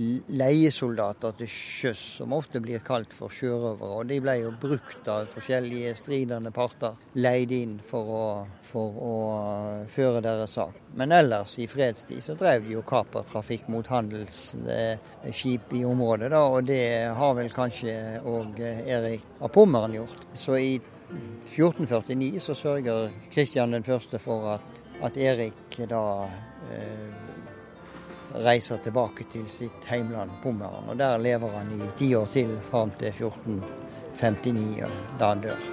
leiesoldater 0.00 1.34
til 1.38 1.50
sjøs, 1.50 2.00
som 2.20 2.32
ofte 2.32 2.60
blir 2.62 2.82
kalt 2.84 3.12
for 3.14 3.32
sjørøvere. 3.32 3.98
Og 4.00 4.08
de 4.08 4.20
ble 4.22 4.36
jo 4.40 4.52
brukt 4.62 5.08
av 5.10 5.28
forskjellige 5.32 5.92
stridende 5.98 6.52
parter, 6.54 6.96
leid 7.20 7.52
inn 7.54 7.76
for 7.84 8.12
å, 8.16 8.26
for 8.64 9.00
å 9.06 9.14
føre 9.92 10.22
deres 10.24 10.56
sak. 10.56 10.78
Men 10.96 11.12
ellers 11.16 11.56
i 11.60 11.68
fredstid 11.70 12.24
så 12.24 12.36
drev 12.38 12.64
de 12.66 12.76
jo 12.78 12.84
kapertrafikk 12.86 13.68
mot 13.72 13.86
handelsskip 13.92 15.74
i 15.76 15.84
området, 15.86 16.30
da, 16.32 16.44
og 16.48 16.64
det 16.70 16.84
har 17.16 17.36
vel 17.36 17.52
kanskje 17.54 17.94
òg 18.24 18.60
Erik 18.64 19.26
av 19.40 19.52
Pommeren 19.54 19.98
gjort. 20.00 20.28
Så 20.32 20.56
i 20.60 20.72
1449 21.10 22.40
så 22.40 22.54
sørger 22.54 23.10
Kristian 23.32 23.74
1. 23.74 24.20
for 24.22 24.54
at, 24.54 24.80
at 25.02 25.16
Erik 25.18 25.80
da 25.90 26.04
eh, 26.70 27.39
reiser 28.34 28.76
tilbake 28.76 29.24
til 29.32 29.46
sitt 29.50 29.84
heimland 29.90 30.30
Pommern. 30.42 30.88
Og 30.88 30.98
der 30.98 31.18
lever 31.18 31.48
han 31.56 31.72
i 31.74 31.90
ti 31.98 32.14
år 32.14 32.26
til, 32.26 32.56
fram 32.62 32.90
til 32.98 33.08
1459, 33.08 34.90
da 35.18 35.32
han 35.32 35.40
dør. 35.44 35.70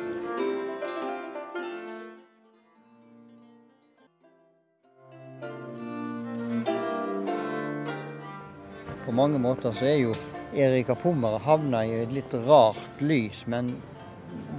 På 9.06 9.12
mange 9.12 9.40
måter 9.40 9.72
så 9.72 9.86
er 9.88 10.02
jo 10.02 10.16
Erik 10.56 10.90
av 10.90 11.00
Pommern 11.02 11.42
havna 11.42 11.86
i 11.86 11.94
et 12.02 12.12
litt 12.12 12.34
rart 12.48 13.02
lys, 13.04 13.46
men 13.48 13.76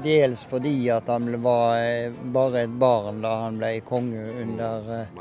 dels 0.02 0.44
fordi 0.48 0.90
at 0.92 1.08
han 1.10 1.28
var 1.42 1.76
eh, 1.82 2.12
bare 2.32 2.64
et 2.64 2.76
barn 2.80 3.20
da 3.24 3.34
han 3.44 3.58
ble 3.60 3.72
konge 3.86 4.24
under 4.42 4.90
eh, 4.94 5.20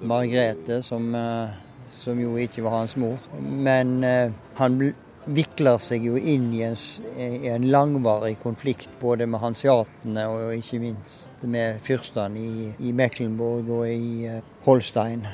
Margrethe, 0.00 0.80
som 0.82 1.14
eh, 1.14 1.54
som 1.90 2.20
jo 2.20 2.36
ikke 2.40 2.64
var 2.64 2.80
hans 2.80 2.96
mor. 3.00 3.18
Men 3.40 3.98
eh, 4.04 4.32
han 4.58 4.78
vikler 5.24 5.80
seg 5.80 6.04
jo 6.04 6.18
inn 6.18 6.50
i 6.52 6.60
en, 6.66 6.76
i 7.16 7.48
en, 7.48 7.64
langvarig 7.72 8.36
konflikt 8.42 8.90
både 9.00 9.26
med 9.30 9.40
hanseatene 9.40 10.26
og 10.28 10.52
ikke 10.58 10.80
minst 10.82 11.46
med 11.48 11.80
fyrstene 11.84 12.40
i, 12.40 12.66
i, 12.78 12.92
Mecklenburg 12.92 13.70
og 13.78 13.88
i 13.88 14.28
eh, 14.28 14.42
Holstein. 14.66 15.24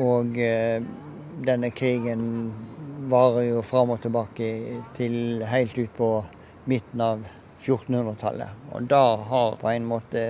Og 0.00 0.38
eh, 0.40 0.82
denne 1.46 1.70
krigen 1.70 2.24
varer 3.10 3.48
jo 3.48 3.62
fram 3.66 3.94
og 3.94 4.02
tilbake 4.02 4.50
til 4.98 5.44
helt 5.48 5.78
ut 5.78 5.94
på 5.96 6.10
midten 6.70 7.02
av 7.02 7.22
1400-tallet. 7.60 8.68
Og 8.74 8.86
da 8.90 9.04
har 9.30 9.58
på 9.60 9.70
en 9.70 9.88
måte 9.88 10.24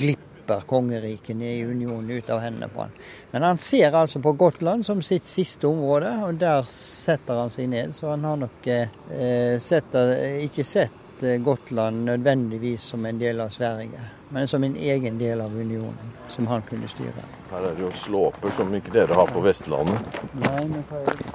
glipp 0.00 0.23
slipper 0.44 0.60
kongerikene 0.66 1.44
i 1.44 1.64
unionen 1.64 2.10
ut 2.10 2.30
av 2.30 2.40
hendene 2.40 2.68
på 2.68 2.80
han. 2.80 2.90
Men 3.30 3.42
han 3.42 3.58
ser 3.58 3.92
altså 3.92 4.20
på 4.20 4.32
Gotland 4.32 4.84
som 4.84 5.02
sitt 5.02 5.26
siste 5.26 5.66
område, 5.66 6.10
og 6.24 6.34
der 6.34 6.64
setter 6.68 7.34
han 7.34 7.50
seg 7.50 7.68
ned. 7.68 7.94
Så 7.94 8.10
han 8.10 8.24
har 8.24 8.36
nok 8.36 8.66
eh, 8.66 9.58
setter, 9.58 10.40
ikke 10.44 10.64
sett 10.64 11.22
eh, 11.22 11.40
Gotland 11.40 12.04
nødvendigvis 12.04 12.82
som 12.82 13.04
en 13.06 13.18
del 13.18 13.40
av 13.40 13.48
Sverige, 13.48 14.00
men 14.30 14.48
som 14.48 14.64
en 14.64 14.76
egen 14.76 15.18
del 15.18 15.40
av 15.40 15.54
unionen, 15.54 16.12
som 16.28 16.46
han 16.46 16.62
kunne 16.62 16.88
styre. 16.88 17.24
Her 17.50 17.70
er 17.70 17.74
det 17.74 17.86
jo 17.86 17.92
slåper 18.04 18.52
som 18.56 18.74
ikke 18.74 18.92
dere 18.92 19.14
har 19.14 19.30
på 19.30 19.40
Vestlandet. 19.44 20.20
Nei, 20.34 20.66
men 20.68 20.84
hva 20.90 21.00
er 21.00 21.16
det? 21.22 21.32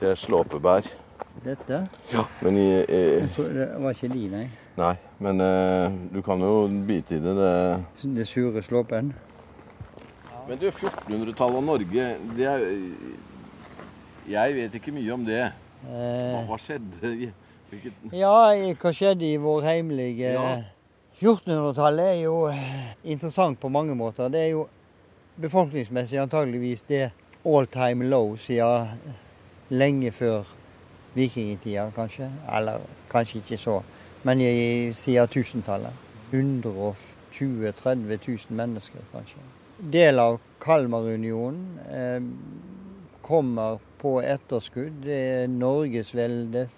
Det 0.00 0.10
er 0.10 0.18
slåpebær. 0.18 0.90
Dette? 1.42 1.78
Ja, 2.10 2.24
men 2.42 2.58
i, 2.58 2.66
i... 2.82 3.02
Jeg 3.22 3.30
tror 3.36 3.54
det 3.54 3.68
var 3.78 3.94
ikke 3.94 4.10
de, 4.10 4.26
nei. 4.30 4.44
Nei, 4.78 4.94
men 5.20 5.40
eh, 5.44 5.92
du 6.14 6.22
kan 6.24 6.40
jo 6.40 6.64
bite 6.88 7.18
i 7.18 7.20
det. 7.20 7.34
Det, 7.36 8.12
det 8.16 8.26
sure 8.28 8.62
slåpen. 8.64 9.12
Men 10.48 10.58
du, 10.58 10.70
1400-tallet 10.70 11.58
og 11.60 11.64
Norge 11.64 12.06
det 12.36 12.46
er, 12.50 12.62
Jeg 14.28 14.54
vet 14.56 14.74
ikke 14.74 14.94
mye 14.94 15.12
om 15.14 15.26
det. 15.26 15.44
Hva, 15.84 16.42
hva 16.48 16.58
skjedde? 16.62 17.32
Hvilket... 17.70 18.06
Ja, 18.16 18.32
hva 18.80 18.92
skjedde 18.96 19.28
i 19.28 19.36
vår 19.40 19.66
heimelige 19.66 20.32
ja. 20.34 20.46
1400-tallet 21.20 22.14
er 22.16 22.20
jo 22.24 22.36
interessant 23.04 23.60
på 23.60 23.70
mange 23.70 23.94
måter. 23.94 24.32
Det 24.32 24.40
er 24.40 24.50
jo 24.54 24.66
befolkningsmessig 25.42 26.18
antageligvis 26.20 26.82
det 26.88 27.04
all 27.44 27.68
time 27.70 28.08
low 28.08 28.34
siden 28.40 28.96
lenge 29.72 30.12
før 30.12 30.48
vikingtida, 31.14 31.90
kanskje. 31.94 32.30
Eller 32.56 32.82
kanskje 33.12 33.42
ikke 33.42 33.60
så 33.60 33.80
men 34.22 34.40
i, 34.40 34.92
siden 34.94 35.28
tusentallet. 35.28 35.92
120 36.30 37.72
30 37.76 38.18
000 38.28 38.38
mennesker, 38.48 39.00
kanskje. 39.12 39.42
Del 39.92 40.18
av 40.18 40.38
Kalmarunionen 40.62 41.78
eh, 41.90 42.22
kommer 43.22 43.78
på 43.98 44.20
etterskudd. 44.22 45.02
Det 45.04 45.18
er 45.42 45.50
Norgesvelde 45.50 46.68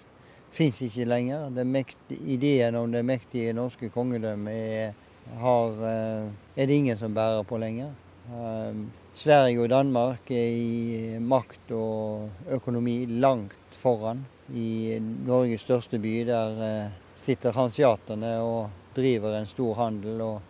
fins 0.55 0.81
ikke 0.85 1.07
lenger. 1.09 1.49
Mektige, 1.63 2.19
ideen 2.35 2.75
om 2.79 2.91
det 2.91 3.03
mektige 3.05 3.53
norske 3.53 3.89
kongedømmet 3.93 4.53
er, 4.53 4.93
eh, 5.35 6.29
er, 6.55 6.65
det 6.65 6.75
ingen 6.75 6.97
som 6.97 7.13
bærer 7.13 7.43
på 7.43 7.57
lenger. 7.57 7.91
Eh, 8.29 8.75
Sverige 9.15 9.61
og 9.61 9.69
Danmark 9.69 10.31
er 10.31 10.51
i 10.51 11.19
makt 11.19 11.71
og 11.71 12.29
økonomi 12.51 13.05
langt 13.05 13.55
foran. 13.71 14.25
I 14.53 14.99
Norges 15.25 15.61
største 15.61 15.99
by, 15.99 16.19
der 16.27 16.61
eh, 16.63 16.91
sitter 17.15 17.55
hansiaterne 17.55 18.35
og 18.43 18.95
driver 18.95 19.37
en 19.39 19.47
stor 19.49 19.75
handel 19.79 20.21
og 20.21 20.41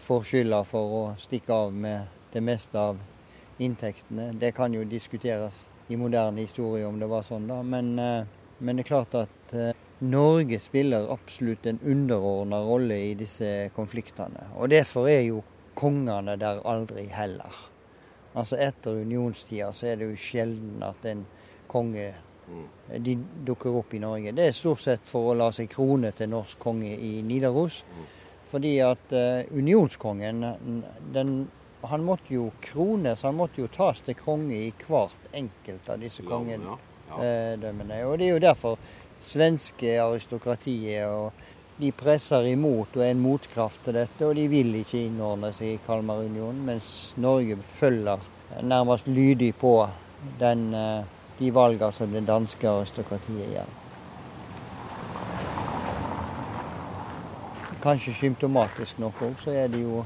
får 0.00 0.26
skylda 0.30 0.62
for 0.66 0.96
å 0.96 1.02
stikke 1.20 1.54
av 1.54 1.74
med 1.74 2.32
det 2.32 2.42
meste 2.44 2.78
av 2.78 2.98
inntektene. 3.60 4.30
Det 4.38 4.52
kan 4.56 4.74
jo 4.74 4.84
diskuteres 4.88 5.68
i 5.88 5.98
moderne 6.00 6.40
historie 6.40 6.86
om 6.86 6.98
det 7.00 7.08
var 7.10 7.26
sånn, 7.26 7.48
da. 7.50 7.60
Men, 7.62 7.98
eh, 7.98 8.24
men 8.58 8.76
det 8.76 8.86
er 8.86 8.90
klart 8.92 9.16
at 9.18 9.54
eh, 9.54 9.72
Norge 10.00 10.60
spiller 10.62 11.10
absolutt 11.12 11.66
en 11.66 11.80
underordna 11.84 12.62
rolle 12.64 12.96
i 13.10 13.14
disse 13.14 13.68
konfliktene. 13.76 14.46
Og 14.56 14.70
derfor 14.72 15.10
er 15.10 15.26
jo 15.26 15.42
kongene 15.76 16.38
der 16.40 16.62
aldri 16.64 17.04
heller. 17.12 17.58
Altså 18.32 18.56
etter 18.62 19.02
unionstida 19.02 19.72
så 19.76 19.90
er 19.90 20.00
det 20.00 20.08
jo 20.12 20.22
sjelden 20.22 20.82
at 20.86 21.04
en 21.10 21.26
konge 21.70 22.12
de 22.98 23.16
dukker 23.46 23.76
opp 23.80 23.94
i 23.94 24.00
Norge. 24.02 24.32
Det 24.32 24.48
er 24.48 24.56
stort 24.56 24.82
sett 24.82 25.06
for 25.06 25.30
å 25.30 25.36
la 25.38 25.50
seg 25.54 25.70
krone 25.70 26.10
til 26.16 26.32
norsk 26.32 26.58
konge 26.58 26.90
i 26.96 27.20
Nidaros. 27.26 27.84
Fordi 28.50 28.72
at 28.82 29.12
eh, 29.14 29.46
unionskongen 29.54 30.40
den, 31.14 31.34
han 31.86 32.02
måtte 32.04 32.34
jo 32.34 32.48
krones, 32.60 33.22
han 33.22 33.38
måtte 33.38 33.62
jo 33.62 33.68
tas 33.70 34.02
til 34.02 34.18
konge 34.18 34.56
i 34.58 34.72
hvert 34.88 35.30
enkelt 35.32 35.86
av 35.88 36.02
disse 36.02 36.24
kongedømmene. 36.26 38.02
Og 38.08 38.18
det 38.18 38.26
er 38.26 38.34
jo 38.34 38.42
derfor 38.42 38.80
svenske 39.20 39.94
aristokratiet 40.02 41.06
og 41.06 41.32
de 41.80 41.92
presser 41.96 42.50
imot 42.50 42.96
og 42.98 43.04
er 43.04 43.14
en 43.14 43.22
motkraft 43.22 43.84
til 43.86 43.96
dette, 43.96 44.26
og 44.26 44.34
de 44.36 44.44
vil 44.52 44.74
ikke 44.82 45.06
innordne 45.06 45.52
seg 45.56 45.76
i 45.76 45.80
Kalmarunionen, 45.86 46.60
mens 46.66 46.90
Norge 47.20 47.56
følger 47.78 48.26
nærmest 48.66 49.08
lydig 49.08 49.54
på 49.60 49.74
den, 50.40 50.74
eh, 50.74 51.04
de 51.40 51.50
valgene 51.54 51.92
som 51.92 52.12
det 52.12 52.22
danske 52.28 52.68
aristokratiet 52.68 53.50
gjør. 53.56 53.76
Kanskje 57.80 58.12
symptomatisk 58.12 58.98
nok 59.00 59.22
òg, 59.24 59.36
så 59.40 59.54
er 59.56 59.70
det 59.72 59.80
jo 59.82 60.02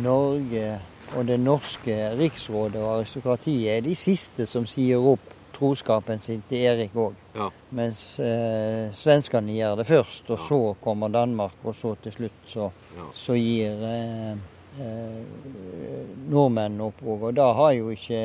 Norge 0.00 0.78
og 1.16 1.24
det 1.28 1.38
norske 1.40 1.94
riksrådet 2.18 2.80
og 2.80 2.98
aristokratiet 2.98 3.68
er 3.76 3.84
de 3.84 3.94
siste 3.96 4.46
som 4.48 4.66
sier 4.68 5.00
opp 5.00 5.34
troskapen 5.58 6.20
sin 6.22 6.42
til 6.48 6.64
Erik 6.70 6.94
òg. 6.96 7.16
Ja. 7.34 7.48
Mens 7.74 8.02
eh, 8.22 8.92
svenskene 8.96 9.56
gjør 9.56 9.80
det 9.80 9.86
først, 9.88 10.28
og 10.30 10.38
så 10.46 10.60
kommer 10.84 11.10
Danmark, 11.12 11.56
og 11.64 11.74
så 11.74 11.94
til 12.02 12.12
slutt 12.14 12.44
så, 12.46 12.70
Ja. 12.96 13.08
så 13.14 13.34
gir 13.34 13.82
eh, 13.88 14.36
eh, 14.78 15.20
nordmennene 16.30 16.86
opp 16.88 17.02
òg. 17.02 17.28
Og 17.30 17.34
da 17.36 17.52
har 17.58 17.72
jo 17.72 17.90
ikke 17.90 18.22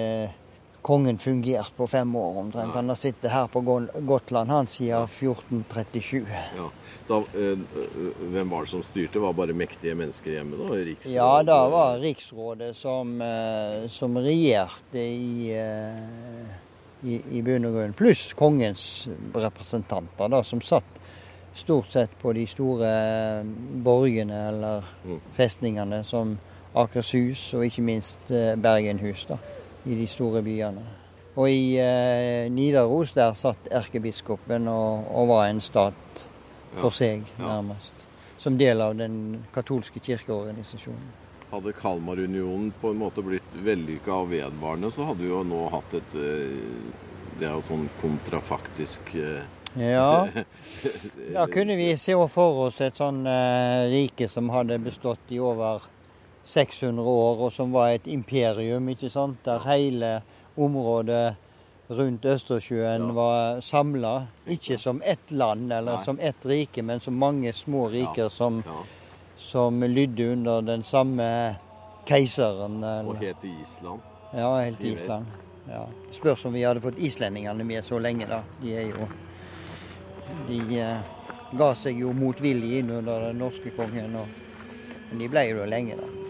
kongen 0.83 1.17
fungert 1.17 1.71
på 1.77 1.87
fem 1.87 2.15
år 2.19 2.37
omtrent. 2.43 2.75
Han 2.75 2.89
har 2.91 2.99
sittet 2.99 3.31
her 3.31 3.47
på 3.51 3.61
Gotland 4.05 4.51
han 4.51 4.67
siden 4.67 5.07
1437. 5.07 6.25
Ja. 6.57 6.69
Da, 7.07 7.17
eh, 7.35 7.59
hvem 8.31 8.49
var 8.51 8.63
det 8.63 8.69
som 8.71 8.83
styrte? 8.83 9.19
Var 9.19 9.33
det 9.33 9.37
bare 9.41 9.53
mektige 9.59 9.95
mennesker 9.99 10.31
hjemme 10.37 10.55
da? 10.59 10.69
Riksrådet? 10.75 11.11
Ja, 11.15 11.43
da 11.43 11.57
var 11.69 11.97
riksrådet 11.99 12.75
som, 12.79 13.17
eh, 13.21 13.87
som 13.91 14.15
regjerte 14.17 14.99
i, 15.03 15.51
eh, 15.51 16.53
i, 17.03 17.17
i 17.37 17.41
bunn 17.43 17.65
og 17.67 17.73
grunn. 17.75 17.93
Pluss 17.99 18.29
kongens 18.39 19.07
representanter, 19.35 20.29
da, 20.31 20.43
som 20.43 20.61
satt 20.63 20.99
stort 21.53 21.91
sett 21.91 22.15
på 22.21 22.31
de 22.33 22.45
store 22.47 22.87
eh, 23.39 23.43
borgene 23.83 24.39
eller 24.49 24.83
Mm. 25.05 25.19
festningene 25.35 26.03
som 26.07 26.37
Akershus 26.75 27.53
og 27.53 27.65
ikke 27.67 27.83
minst 27.85 28.31
eh, 28.31 28.55
Bergenhus, 28.55 29.25
da, 29.29 29.37
i 29.85 29.95
de 29.95 30.07
store 30.07 30.41
byene. 30.45 30.83
Og 31.33 31.49
i 31.49 31.79
eh, 31.81 32.51
Nidaros 32.53 33.15
der 33.17 33.33
satt 33.37 33.71
erkebiskopen 33.73 34.67
og, 34.69 35.07
og 35.09 35.31
var 35.33 35.47
en 35.49 35.61
stat 35.63 36.27
for 36.77 36.93
seg, 36.93 37.25
nærmest. 37.39 38.07
Som 38.37 38.57
del 38.59 38.81
av 38.83 38.95
den 38.99 39.43
katolske 39.53 40.01
kirkeorganisasjonen. 40.03 41.11
Hadde 41.53 41.73
Kalmarunionen 41.77 42.71
på 42.81 42.91
en 42.91 43.01
måte 43.01 43.23
blitt 43.25 43.57
vellykka 43.65 44.23
og 44.23 44.31
vedvarende, 44.31 44.89
så 44.93 45.07
hadde 45.09 45.25
vi 45.25 45.29
jo 45.29 45.43
nå 45.45 45.67
hatt 45.73 45.99
et 45.99 46.15
eh, 46.17 47.01
Det 47.39 47.47
er 47.49 47.53
jo 47.53 47.65
sånn 47.65 47.85
kontrafaktisk 48.01 49.13
eh, 49.17 49.45
Ja, 49.77 50.27
da 51.35 51.45
kunne 51.49 51.77
vi 51.77 51.91
se 51.97 52.17
for 52.33 52.67
oss 52.67 52.81
et 52.81 52.97
sånn 52.97 53.23
eh, 53.29 53.89
rike 53.93 54.29
som 54.29 54.49
hadde 54.53 54.81
bestått 54.81 55.33
i 55.33 55.41
over 55.41 55.85
600 56.45 57.07
år, 57.07 57.39
og 57.45 57.51
som 57.51 57.71
var 57.71 57.87
et 57.95 58.07
imperium, 58.07 58.89
ikke 58.89 59.09
sant? 59.09 59.37
Der 59.45 59.59
hele 59.59 60.21
området 60.57 61.35
rundt 61.89 62.25
Østersjøen 62.25 63.07
Ja. 63.07 63.13
var 63.13 63.59
samla. 63.61 64.25
Ikke 64.47 64.77
som 64.77 65.01
ett 65.05 65.31
land 65.31 65.71
eller 65.73 65.95
Nei. 65.95 66.03
som 66.03 66.19
ett 66.21 66.45
rike, 66.45 66.81
men 66.83 66.99
som 66.99 67.13
mange 67.13 67.53
små 67.53 67.87
riker 67.91 68.29
som, 68.29 68.63
Ja. 68.65 68.71
som 69.37 69.81
lydde 69.81 70.31
under 70.31 70.61
den 70.61 70.83
samme 70.83 71.55
keiseren. 72.05 72.83
Og 72.83 73.15
helt 73.17 73.37
het 73.41 73.43
Island. 73.43 73.99
ja, 74.33 74.57
helt 74.59 74.83
i. 74.83 74.93
Island. 74.93 75.25
Ja. 75.69 75.85
Spørs 76.11 76.45
om 76.45 76.53
vi 76.53 76.63
hadde 76.63 76.81
fått 76.81 76.97
islendingene 76.99 77.63
med 77.63 77.83
så 77.85 77.99
lenge, 77.99 78.27
da. 78.27 78.41
De 78.61 78.73
er 78.75 78.87
jo 78.89 79.07
De 80.47 80.79
eh, 80.79 80.97
ga 81.57 81.73
seg 81.75 81.99
jo 81.99 82.11
motvillig 82.13 82.79
inn 82.79 82.89
under 82.91 83.19
den 83.27 83.37
norske 83.37 83.69
kongen, 83.77 84.15
og, 84.15 84.27
men 85.09 85.19
de 85.19 85.27
ble 85.29 85.43
jo 85.49 85.65
lenge, 85.65 85.95
da. 85.95 86.22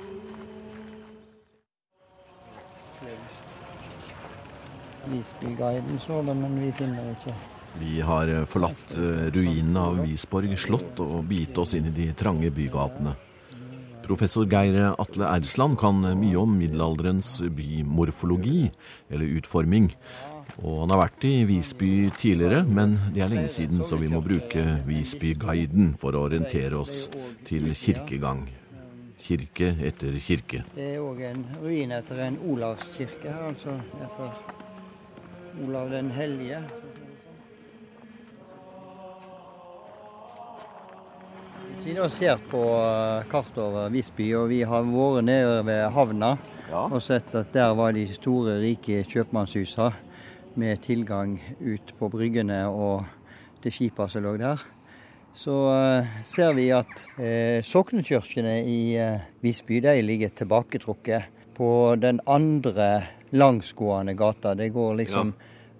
Visbyguiden 5.04 6.00
så 6.00 6.22
det, 6.24 6.36
men 6.38 6.56
vi 6.62 6.72
finner 6.76 7.12
ikke. 7.12 7.36
Vi 7.82 8.00
har 8.06 8.30
eh, 8.30 8.46
forlatt 8.48 8.96
eh, 8.96 9.28
ruinene 9.34 9.82
av 9.82 10.02
Visborg 10.06 10.54
slott 10.62 11.02
og 11.04 11.24
begitt 11.30 11.58
oss 11.60 11.74
inn 11.78 11.90
i 11.90 11.96
de 11.96 12.12
trange 12.18 12.52
bygatene. 12.54 13.16
Professor 14.04 14.46
Geir 14.52 14.94
Atle 15.00 15.30
Ersland 15.32 15.78
kan 15.80 16.02
mye 16.20 16.40
om 16.40 16.58
middelalderens 16.60 17.38
bymorfologi, 17.56 18.68
eller 19.10 19.38
utforming. 19.40 19.90
Og 20.60 20.82
han 20.84 20.92
har 20.94 21.06
vært 21.06 21.28
i 21.28 21.36
Visby 21.50 21.92
tidligere, 22.20 22.66
men 22.68 22.98
det 23.16 23.24
er 23.24 23.32
lenge 23.32 23.52
siden, 23.52 23.82
så 23.88 23.98
vi 23.98 24.12
må 24.12 24.22
bruke 24.24 24.82
Visbyguiden 24.88 25.96
for 26.00 26.16
å 26.16 26.28
orientere 26.28 26.78
oss 26.84 27.08
til 27.48 27.72
kirkegang. 27.72 28.44
Kirke 29.24 29.70
etter 29.88 30.16
kirke. 30.20 30.64
Det 30.76 30.90
er 30.96 31.00
òg 31.04 31.22
en 31.30 31.46
ruin 31.62 31.94
etter 31.96 32.20
en 32.26 32.36
Olavskirke 32.52 33.32
her, 33.32 33.46
altså. 33.54 33.78
Etter 34.04 35.64
Olav 35.64 35.92
den 35.94 36.10
hellige. 36.12 36.60
Hvis 41.74 41.86
vi 41.88 41.96
da 41.98 42.08
ser 42.12 42.42
på 42.52 42.62
eh, 42.64 43.26
kartet 43.32 43.58
over 43.64 43.90
Visby, 43.94 44.28
og 44.38 44.50
vi 44.52 44.62
har 44.68 44.86
vært 44.88 45.26
nede 45.28 45.62
ved 45.68 45.86
havna 45.96 46.36
Ja. 46.70 46.86
og 46.88 47.02
sett 47.04 47.34
at 47.36 47.52
der 47.54 47.74
var 47.76 47.92
de 47.92 48.06
store, 48.08 48.60
rike 48.64 49.04
kjøpmannshusene 49.04 49.92
med 50.56 50.80
tilgang 50.82 51.36
ut 51.60 51.94
på 52.00 52.10
bryggene 52.10 52.64
og 52.70 53.04
til 53.62 53.72
skipa 53.72 54.08
som 54.08 54.24
lå 54.24 54.36
der. 54.38 54.62
Så 55.36 55.56
eh, 55.74 56.12
ser 56.26 56.54
vi 56.54 56.68
at 56.76 57.06
eh, 57.18 57.64
soknekirkene 57.66 58.60
i 58.70 58.82
eh, 59.02 59.24
Visby 59.42 59.80
de 59.82 59.96
ligger 60.06 60.30
tilbaketrukket 60.30 61.42
på 61.58 61.96
den 62.02 62.22
andre 62.30 63.04
langsgående 63.34 64.14
gata. 64.14 64.54
Det 64.56 64.70
går 64.70 64.96
liksom 65.02 65.34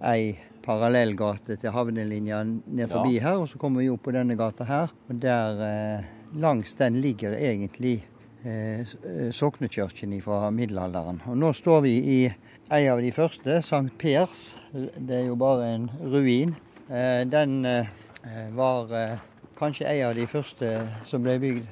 ei 0.04 0.34
parallellgate 0.64 1.58
til 1.60 1.74
havnelinja 1.74 2.40
ned 2.44 2.90
forbi 2.90 3.18
her, 3.22 3.38
og 3.42 3.48
så 3.50 3.60
kommer 3.60 3.84
vi 3.84 3.90
opp 3.92 4.02
på 4.06 4.14
denne 4.16 4.36
gata 4.38 4.66
her. 4.66 4.94
Og 5.08 5.20
der 5.22 5.62
eh, 5.68 6.08
langs 6.40 6.74
den 6.78 6.98
ligger 7.04 7.36
egentlig 7.36 8.00
eh, 8.42 8.82
soknekirken 9.34 10.16
fra 10.24 10.48
middelalderen. 10.54 11.22
Og 11.30 11.38
nå 11.38 11.52
står 11.54 11.84
vi 11.86 11.94
i 12.16 12.18
en 12.72 12.88
av 12.90 13.02
de 13.04 13.12
første, 13.14 13.60
Sankt 13.62 13.98
Pers. 14.00 14.56
Det 14.72 15.20
er 15.20 15.28
jo 15.28 15.38
bare 15.38 15.68
en 15.76 15.86
ruin. 16.00 16.56
Eh, 16.88 17.22
den 17.28 17.60
var 18.56 18.88
kanskje 19.58 19.86
en 19.86 20.08
av 20.08 20.14
de 20.16 20.26
første 20.26 20.70
som 21.06 21.22
ble 21.24 21.36
bygd 21.42 21.66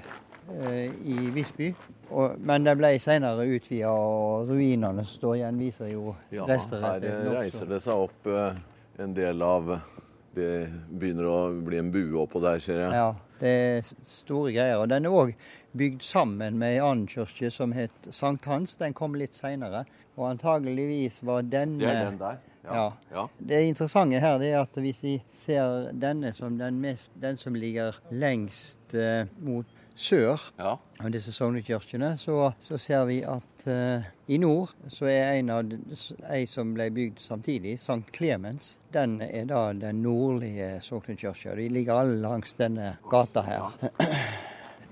eh, 0.66 0.92
i 1.04 1.30
Visby. 1.34 1.72
Og, 2.12 2.36
men 2.44 2.66
den 2.66 2.78
ble 2.78 2.92
senere 3.00 3.46
utvida, 3.48 3.90
og 3.92 4.50
ruinene 4.50 5.04
som 5.06 5.16
står 5.16 5.38
igjen, 5.38 5.62
viser 5.62 5.92
jo 5.94 6.12
Ja, 6.34 6.44
rester 6.48 6.82
her 6.84 7.06
eh, 7.08 7.24
reiser 7.32 7.70
det 7.70 7.80
seg 7.84 8.04
opp 8.04 8.28
eh, 8.28 8.60
en 9.00 9.14
del 9.16 9.42
av 9.42 9.72
Det 10.32 10.52
begynner 10.88 11.26
å 11.28 11.38
bli 11.60 11.76
en 11.76 11.90
bue 11.92 12.16
oppå 12.22 12.40
der, 12.40 12.60
ser 12.64 12.78
jeg. 12.80 12.92
Ja, 12.96 13.10
det 13.40 13.50
er 13.52 13.82
store 13.84 14.54
greier. 14.54 14.78
Og 14.80 14.88
den 14.88 15.04
er 15.04 15.12
òg 15.12 15.34
bygd 15.76 16.06
sammen 16.06 16.56
med 16.60 16.78
ei 16.78 16.80
annen 16.80 17.04
kirke 17.08 17.50
som 17.52 17.74
het 17.76 18.08
Sankt 18.08 18.48
Hans. 18.48 18.78
Den 18.80 18.96
kom 18.96 19.12
litt 19.20 19.36
seinere. 19.36 19.84
Og 20.16 20.30
antageligvis 20.30 21.20
var 21.28 21.44
denne 21.44 21.84
Det 21.84 21.90
er 21.90 22.08
den 22.08 22.18
der. 22.22 22.40
Ja. 22.64 22.92
ja. 23.10 23.28
Det 23.38 23.62
interessante 23.66 24.20
her 24.22 24.38
det 24.38 24.52
er 24.52 24.62
at 24.62 24.76
hvis 24.78 25.02
vi 25.02 25.16
ser 25.34 25.90
denne 25.98 26.32
som 26.36 26.58
den, 26.58 26.80
mest, 26.82 27.12
den 27.18 27.36
som 27.36 27.56
ligger 27.58 27.98
lengst 28.10 28.94
eh, 28.94 29.26
mot 29.42 29.66
sør 29.94 30.40
ja. 30.56 30.76
av 31.02 31.10
disse 31.12 31.34
sognekirkene, 31.34 32.14
så, 32.18 32.52
så 32.62 32.78
ser 32.80 33.04
vi 33.10 33.18
at 33.28 33.66
eh, 33.70 34.06
i 34.32 34.38
nord 34.40 34.72
så 34.90 35.08
er 35.10 35.34
en 35.40 35.50
av 35.52 35.74
ei 36.32 36.44
som 36.48 36.72
ble 36.76 36.88
bygd 36.94 37.20
samtidig, 37.22 37.76
Sankt 37.82 38.14
Clemens. 38.16 38.76
Den 38.94 39.20
er 39.26 39.44
da 39.50 39.66
den 39.76 40.02
nordlige 40.04 40.78
sognekirka. 40.84 41.56
De 41.58 41.68
ligger 41.72 42.02
alle 42.04 42.16
langs 42.22 42.56
denne 42.58 42.96
gata 43.10 43.44
her. 43.46 44.48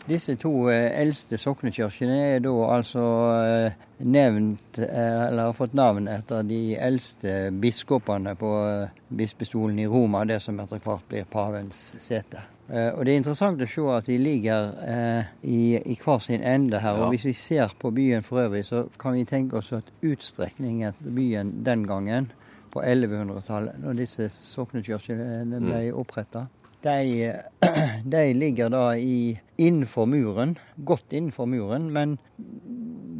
Disse 0.08 0.34
to 0.40 0.52
eh, 0.72 0.88
eldste 1.02 1.38
soknekirkene 1.38 2.16
er 2.34 2.40
da 2.44 2.52
altså 2.72 3.02
eh, 3.44 3.80
nevnt, 4.08 4.80
eh, 4.80 5.26
eller 5.26 5.50
har 5.50 5.56
fått 5.56 5.76
navn 5.76 6.08
etter 6.08 6.46
de 6.46 6.76
eldste 6.80 7.50
biskopene 7.60 8.34
på 8.38 8.52
bispestolen 9.08 9.78
i 9.82 9.88
Roma, 9.90 10.24
det 10.24 10.40
som 10.42 10.58
etter 10.62 10.80
hvert 10.84 11.04
blir 11.10 11.28
pavens 11.30 11.90
sete. 12.00 12.46
Og 12.70 13.00
Det 13.02 13.10
er 13.10 13.16
interessant 13.18 13.58
å 13.58 13.66
se 13.66 13.84
at 13.90 14.06
de 14.06 14.14
ligger 14.14 14.68
i, 15.42 15.74
i 15.74 15.96
hver 15.98 16.20
sin 16.22 16.44
ende 16.46 16.78
her. 16.78 17.00
Og 17.02 17.10
Hvis 17.10 17.24
vi 17.26 17.32
ser 17.34 17.72
på 17.74 17.90
byen 17.90 18.22
for 18.22 18.44
øvrig, 18.44 18.62
så 18.68 18.84
kan 18.94 19.16
vi 19.18 19.24
tenke 19.26 19.58
oss 19.58 19.72
at 19.74 19.88
utstrekningen 20.06 20.94
til 21.00 21.16
byen 21.16 21.50
den 21.66 21.82
gangen, 21.90 22.30
på 22.70 22.78
1100-tallet, 22.86 23.80
når 23.82 23.98
disse 23.98 24.28
soknekirkene 24.30 25.58
ble 25.64 25.80
oppretta, 25.98 26.44
de, 26.82 27.32
de 28.04 28.22
ligger 28.34 28.70
da 28.72 28.96
i, 28.96 29.38
innenfor 29.56 30.06
muren, 30.06 30.56
godt 30.76 31.12
innenfor 31.12 31.46
muren, 31.46 31.90
men 31.92 32.18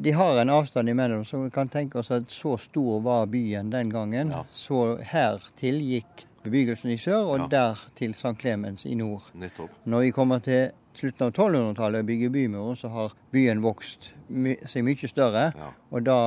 de 0.01 0.13
har 0.17 0.39
en 0.41 0.51
avstand 0.51 0.89
imellom, 0.89 1.25
så 1.25 1.43
vi 1.45 1.51
kan 1.53 1.69
tenke 1.69 1.99
oss 2.01 2.11
at 2.11 2.31
så 2.33 2.57
stor 2.59 3.01
var 3.05 3.27
byen 3.27 3.71
den 3.71 3.91
gangen. 3.93 4.31
Ja. 4.33 4.45
Så 4.51 4.97
hertil 5.05 5.81
gikk 5.85 6.27
bebyggelsen 6.43 6.91
i 6.91 6.97
sør, 6.97 7.27
og 7.35 7.39
Ja. 7.39 7.47
der 7.51 7.83
til 7.97 8.15
St. 8.15 8.33
Clemens 8.41 8.87
i 8.87 8.95
nord. 8.95 9.29
Nettopp. 9.35 9.71
Når 9.85 10.01
vi 10.01 10.11
kommer 10.11 10.39
til 10.41 10.71
slutten 10.95 11.27
av 11.27 11.33
1200-tallet 11.33 12.01
og 12.01 12.07
bygger 12.07 12.31
bymuren, 12.31 12.77
så 12.77 12.89
har 12.89 13.13
byen 13.33 13.61
vokst 13.63 14.13
my 14.29 14.57
seg 14.65 14.85
mye 14.85 15.09
større. 15.09 15.53
Ja. 15.57 15.69
Og 15.93 16.03
da 16.09 16.19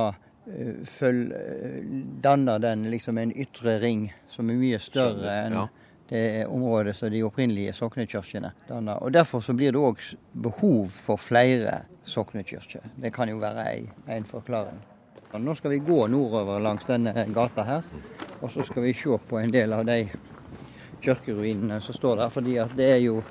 eh, 0.46 0.84
føl, 0.86 1.32
eh, 1.32 1.82
danner 2.22 2.58
den 2.62 2.86
liksom 2.92 3.18
en 3.18 3.32
ytre 3.32 3.80
ring 3.82 4.12
som 4.28 4.50
er 4.50 4.54
mye 4.60 4.78
større 4.78 5.34
enn 5.48 5.52
ja. 5.58 5.66
Det 6.08 6.46
området 6.46 6.96
som 6.96 7.10
de 7.10 7.22
opprinnelige 7.24 7.72
soknekirkene 7.72 8.52
danner. 8.68 9.02
Og 9.02 9.12
Derfor 9.12 9.40
så 9.40 9.52
blir 9.52 9.72
det 9.72 9.80
òg 9.80 10.02
behov 10.32 10.88
for 10.92 11.16
flere 11.16 11.82
soknekirker. 12.04 12.84
Det 12.96 13.12
kan 13.14 13.28
jo 13.28 13.38
være 13.40 13.64
en 14.08 14.24
forklaring. 14.24 14.82
Og 15.32 15.40
Nå 15.40 15.54
skal 15.54 15.70
vi 15.70 15.78
gå 15.78 16.06
nordover 16.06 16.60
langs 16.62 16.84
denne 16.84 17.26
gata 17.34 17.62
her, 17.62 17.82
og 18.40 18.50
så 18.50 18.62
skal 18.62 18.82
vi 18.82 18.92
se 18.94 19.18
på 19.28 19.38
en 19.38 19.52
del 19.52 19.72
av 19.72 19.86
de 19.86 20.04
kirkeruinene 21.02 21.80
som 21.80 21.94
står 21.94 22.16
der. 22.16 22.28
fordi 22.28 22.58
at 22.58 22.76
det 22.76 22.90
er 22.90 23.00
jo 23.02 23.22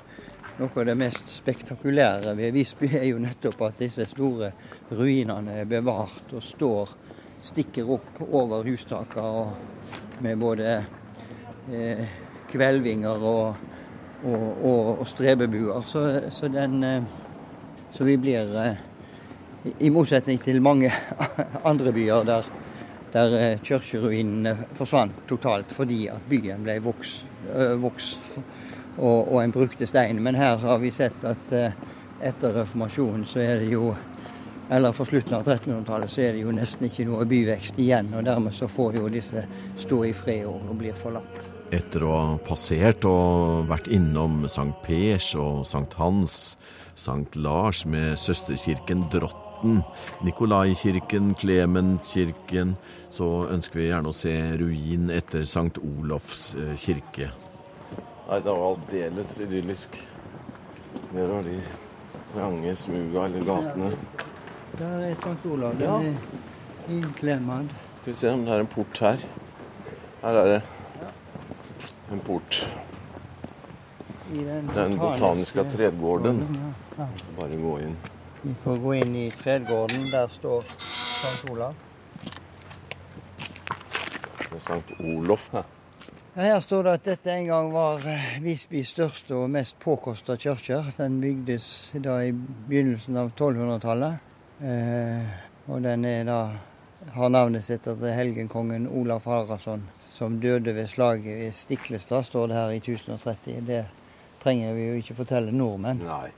noe 0.58 0.70
av 0.76 0.86
det 0.86 0.94
mest 0.94 1.28
spektakulære 1.28 2.34
ved 2.36 2.52
Visby 2.54 2.90
er 2.94 3.08
jo 3.08 3.18
nettopp 3.18 3.62
at 3.66 3.78
disse 3.78 4.06
store 4.06 4.52
ruinene 4.90 5.60
er 5.62 5.64
bevart 5.64 6.30
og 6.32 6.42
står, 6.42 6.92
stikker 7.42 7.90
opp 7.90 8.20
over 8.30 8.62
hustakene 8.62 10.20
med 10.22 10.38
både 10.38 10.76
eh, 11.72 12.06
kvelvinger 12.54 13.20
og, 13.26 13.56
og, 14.24 14.44
og, 14.64 14.90
og 15.02 15.06
strebebuer. 15.10 15.84
Så, 15.90 16.04
så, 16.34 16.48
den, 16.48 16.78
eh, 16.84 17.02
så 17.94 18.06
vi 18.08 18.16
blir 18.22 18.54
eh, 18.62 18.78
i- 19.78 19.90
motsetning 19.92 20.40
til 20.44 20.62
mange 20.62 20.92
andre 21.70 21.92
byer 21.92 22.24
der, 22.30 22.48
der 23.14 23.36
eh, 23.40 23.58
kirkeruinene 23.64 24.56
forsvant 24.78 25.24
totalt 25.30 25.72
fordi 25.74 26.06
at 26.12 26.24
byen 26.30 26.64
ble 26.66 26.78
voks, 26.84 27.18
øh, 27.54 27.76
voks 27.82 28.14
og, 28.96 29.32
og 29.34 29.38
en 29.44 29.52
brukte 29.52 29.86
stein. 29.90 30.22
Men 30.22 30.38
her 30.38 30.56
har 30.62 30.78
vi 30.82 30.90
sett 30.94 31.24
at 31.26 31.54
etter 32.24 32.54
reformasjonen 32.62 33.26
så 33.28 33.42
er 33.42 33.64
det 33.64 33.72
jo 33.74 33.90
eller 34.72 34.94
for 34.96 35.04
slutten 35.04 35.34
av 35.36 35.42
1300-tallet 35.44 36.08
så 36.08 36.22
er 36.24 36.30
det 36.32 36.40
jo 36.46 36.52
nesten 36.56 36.86
ikke 36.88 37.04
noe 37.04 37.26
byvekst 37.28 37.76
igjen. 37.84 38.08
Og 38.16 38.24
dermed 38.24 38.54
så 38.56 38.64
får 38.70 38.96
jo 38.96 39.10
disse 39.12 39.42
stå 39.82 39.98
i 40.08 40.12
fred 40.16 40.46
og 40.48 40.70
blir 40.80 40.96
forlatt. 40.96 41.50
Etter 41.72 42.04
å 42.04 42.12
ha 42.14 42.34
passert 42.44 43.04
og 43.08 43.64
vært 43.70 43.88
innom 43.92 44.44
Sankt 44.52 44.82
Pers 44.84 45.30
og 45.40 45.64
Sankt 45.66 45.96
Hans, 45.98 46.56
Sankt 46.94 47.36
Lars 47.40 47.84
med 47.90 48.18
søsterkirken 48.20 49.06
Drotten, 49.12 49.80
Nikolaikirken, 50.26 51.32
Klementkirken, 51.40 52.76
så 53.10 53.46
ønsker 53.50 53.80
vi 53.80 53.88
gjerne 53.88 54.12
å 54.12 54.16
se 54.16 54.34
ruin 54.60 55.08
etter 55.14 55.46
Sankt 55.48 55.80
Olofs 55.82 56.52
eh, 56.60 56.74
kirke. 56.78 57.30
Nei, 58.28 58.38
det 58.40 58.50
var 58.52 58.66
aldeles 58.74 59.32
idyllisk. 59.44 59.96
Der 61.14 61.26
var 61.32 61.42
de 61.48 61.58
trange 62.34 62.76
smuga 62.78 63.26
eller 63.26 63.48
gatene. 63.48 63.90
Der 64.78 65.08
er 65.08 65.18
Sankt 65.18 65.46
Olav. 65.48 65.74
Den 65.80 65.88
Ja. 65.88 65.98
er 66.12 66.92
innklemmet. 67.00 67.72
Skal 68.02 68.12
vi 68.12 68.18
se 68.20 68.30
om 68.36 68.44
det 68.44 68.52
er 68.54 68.60
en 68.60 68.70
port 68.70 68.98
her. 69.00 69.18
Her 70.22 70.40
er 70.40 70.48
det 70.52 70.62
en 72.12 72.20
port. 72.20 72.60
Den, 74.32 74.70
Den 74.74 74.98
botaniske 74.98 75.64
tredgården. 75.70 76.42
Bare 77.38 77.56
gå 77.56 77.78
inn. 77.84 77.96
Vi 78.42 78.54
får 78.64 78.76
gå 78.76 78.94
inn 78.94 79.14
i 79.16 79.30
tredgården. 79.30 80.00
Der 80.12 80.28
står 80.32 80.64
St. 80.78 81.50
Olav. 81.52 81.74
Det 84.38 84.56
er 84.56 84.66
Sankt 84.66 84.92
Olof. 85.00 85.48
Ja. 85.52 85.62
Ja, 86.34 86.42
her 86.42 86.60
står 86.60 86.82
det 86.82 86.92
at 86.98 87.04
dette 87.06 87.30
en 87.30 87.46
gang 87.46 87.68
var 87.70 88.02
eh, 88.10 88.30
Visbys 88.42 88.90
største 88.90 89.36
og 89.38 89.52
mest 89.54 89.76
påkosta 89.78 90.34
kirke. 90.34 90.80
Den 90.96 91.20
bygdes 91.22 91.66
da 92.02 92.16
i 92.26 92.32
begynnelsen 92.34 93.20
av 93.20 93.30
1200-tallet. 93.36 94.32
Eh, 94.58 95.28
og 95.70 95.84
den 95.84 96.04
er 96.10 96.24
da 96.26 96.38
har 97.12 97.28
navnet 97.28 97.64
sitt 97.64 97.86
etter 97.86 98.14
helgenkongen 98.16 98.88
Olaf 98.88 99.26
Haraldsson, 99.26 99.88
som 100.04 100.40
døde 100.40 100.72
ved 100.74 100.88
slaget 100.88 101.38
ved 101.38 101.54
Stiklestad, 101.54 102.24
står 102.24 102.48
det 102.48 102.56
her 102.56 102.72
i 102.72 102.80
1030. 102.80 103.60
Det 103.66 103.84
trenger 104.42 104.74
vi 104.74 104.88
jo 104.88 104.96
ikke 105.00 105.16
fortelle 105.20 105.52
nordmenn, 105.52 106.02
Nei. 106.04 106.30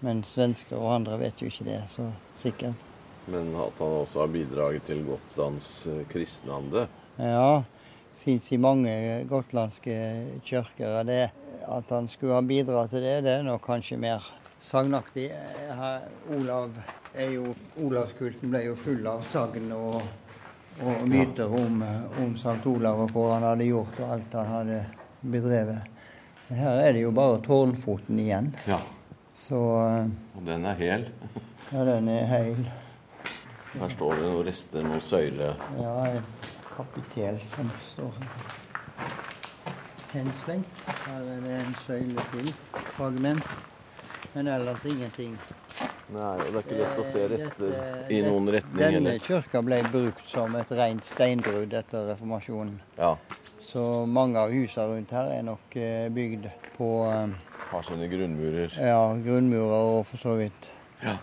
men 0.00 0.22
svensker 0.24 0.78
og 0.78 0.94
andre 0.94 1.18
vet 1.20 1.42
jo 1.42 1.50
ikke 1.50 1.66
det 1.68 1.82
så 1.92 2.10
sikkert. 2.36 2.86
Men 3.30 3.52
at 3.54 3.78
han 3.78 4.00
også 4.00 4.24
har 4.24 4.32
bidraget 4.32 4.86
til 4.88 5.04
Gotlands 5.06 5.68
eh, 5.86 6.02
kristnande. 6.08 6.86
Ja, 7.20 7.62
fins 8.20 8.48
i 8.52 8.58
mange 8.60 8.92
gotlandske 9.28 9.96
kirker. 10.44 11.02
Det, 11.06 11.22
at 11.68 11.92
han 11.92 12.08
skulle 12.08 12.38
ha 12.38 12.44
bidratt 12.44 12.90
til 12.94 13.04
det, 13.04 13.20
det 13.26 13.36
er 13.38 13.46
nok 13.46 13.62
kanskje 13.66 14.00
mer 14.00 14.24
sagnaktig. 14.60 15.30
Eh, 15.30 15.74
her- 15.76 16.08
Olav 16.36 16.70
er 17.14 17.30
jo, 17.34 17.54
Olavskulten 17.82 18.50
ble 18.52 18.64
jo 18.68 18.74
full 18.78 19.06
av 19.10 19.22
sagn 19.26 19.72
og, 19.72 20.02
og 20.84 21.08
myter 21.08 21.48
om, 21.50 21.82
om 22.22 22.36
Sankt 22.38 22.66
Olav 22.70 23.00
og 23.06 23.10
hva 23.16 23.24
han 23.34 23.42
hadde 23.48 23.66
gjort 23.70 23.98
og 24.00 24.12
alt 24.16 24.36
han 24.38 24.46
hadde 24.54 24.82
bedrevet. 25.22 25.88
Her 26.50 26.80
er 26.82 26.92
det 26.96 27.02
jo 27.04 27.10
bare 27.14 27.40
tårnfoten 27.46 28.18
igjen. 28.18 28.52
Ja. 28.66 28.78
Så 29.34 29.56
eh, 29.86 30.06
Og 30.36 30.46
den 30.46 30.64
er 30.66 30.74
hel. 30.78 31.08
ja, 31.72 31.84
den 31.86 32.08
er 32.08 32.24
hel. 32.30 32.64
Her 33.70 33.88
står 33.94 34.16
det 34.18 34.22
noen 34.26 34.46
rester, 34.48 34.82
noen 34.82 35.00
søyler 35.06 35.54
Ja, 35.78 35.92
en 36.10 36.24
kapitel 36.74 37.36
som 37.52 37.68
står 37.92 38.16
her. 38.18 38.48
henslengt. 40.12 40.80
Her 41.06 41.20
er 41.36 41.44
det 41.44 41.58
en 41.60 41.74
søyle 41.86 42.24
til. 42.32 42.48
Fragment. 42.96 43.46
Men 44.34 44.46
ellers 44.46 44.84
ingenting. 44.86 45.36
Nei, 46.10 46.34
og 46.38 46.46
det 46.52 46.58
er 46.58 46.64
ikke 46.64 46.78
lett 46.80 46.98
å 46.98 47.04
se 47.12 47.22
rester 47.30 47.70
Dette- 47.70 48.10
i 48.14 48.20
noen 48.22 48.48
retning 48.50 48.78
Denne 48.78 49.10
heller. 49.10 49.18
kirka 49.22 49.62
ble 49.62 49.82
brukt 49.90 50.26
som 50.26 50.54
et 50.56 50.70
rent 50.70 51.04
steinbrudd 51.06 51.72
etter 51.74 52.08
reformasjonen. 52.12 52.80
Ja. 52.98 53.16
Så 53.62 54.06
mange 54.06 54.36
av 54.38 54.50
husene 54.50 54.88
rundt 54.90 55.10
her 55.14 55.30
er 55.38 55.42
nok 55.46 55.76
eh, 55.76 56.08
bygd 56.10 56.48
på 56.76 56.90
eh, 57.06 57.34
Har 57.70 57.82
sine 57.86 58.08
grunnmurer. 58.10 58.70
ja, 58.78 59.14
grunnmurer 59.14 59.98
og 59.98 60.06
for 60.06 60.16
så 60.18 60.36
vidt 60.38 60.70
Ja. 61.04 61.16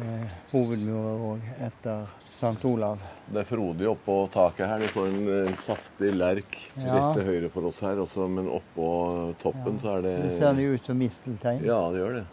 eh, 0.00 0.28
hovedmurer 0.52 1.24
òg 1.32 1.40
etter 1.64 2.06
St. 2.30 2.64
Olav. 2.68 2.98
Det 3.32 3.40
er 3.40 3.48
frodig 3.56 3.88
oppå 3.88 4.30
taket 4.30 4.68
her. 4.68 4.78
Det 4.78 4.90
står 4.90 5.08
en 5.08 5.46
en 5.48 5.56
saftig 5.56 6.12
lerk 6.14 6.56
Ja. 6.76 6.92
rett 6.94 7.14
til 7.16 7.24
høyre 7.24 7.50
for 7.50 7.62
oss 7.66 7.80
her. 7.80 7.96
Også, 7.96 8.28
men 8.28 8.46
oppå 8.46 9.34
toppen 9.40 9.80
så 9.80 9.98
er 9.98 10.02
det 10.02 10.22
Det 10.22 10.36
ser 10.38 10.52
jo 10.54 10.74
ut 10.74 10.84
som 10.84 10.98
misteltein. 10.98 11.64
Ja, 11.64 11.90
det 11.90 11.98
gjør 12.00 12.12
det. 12.20 12.24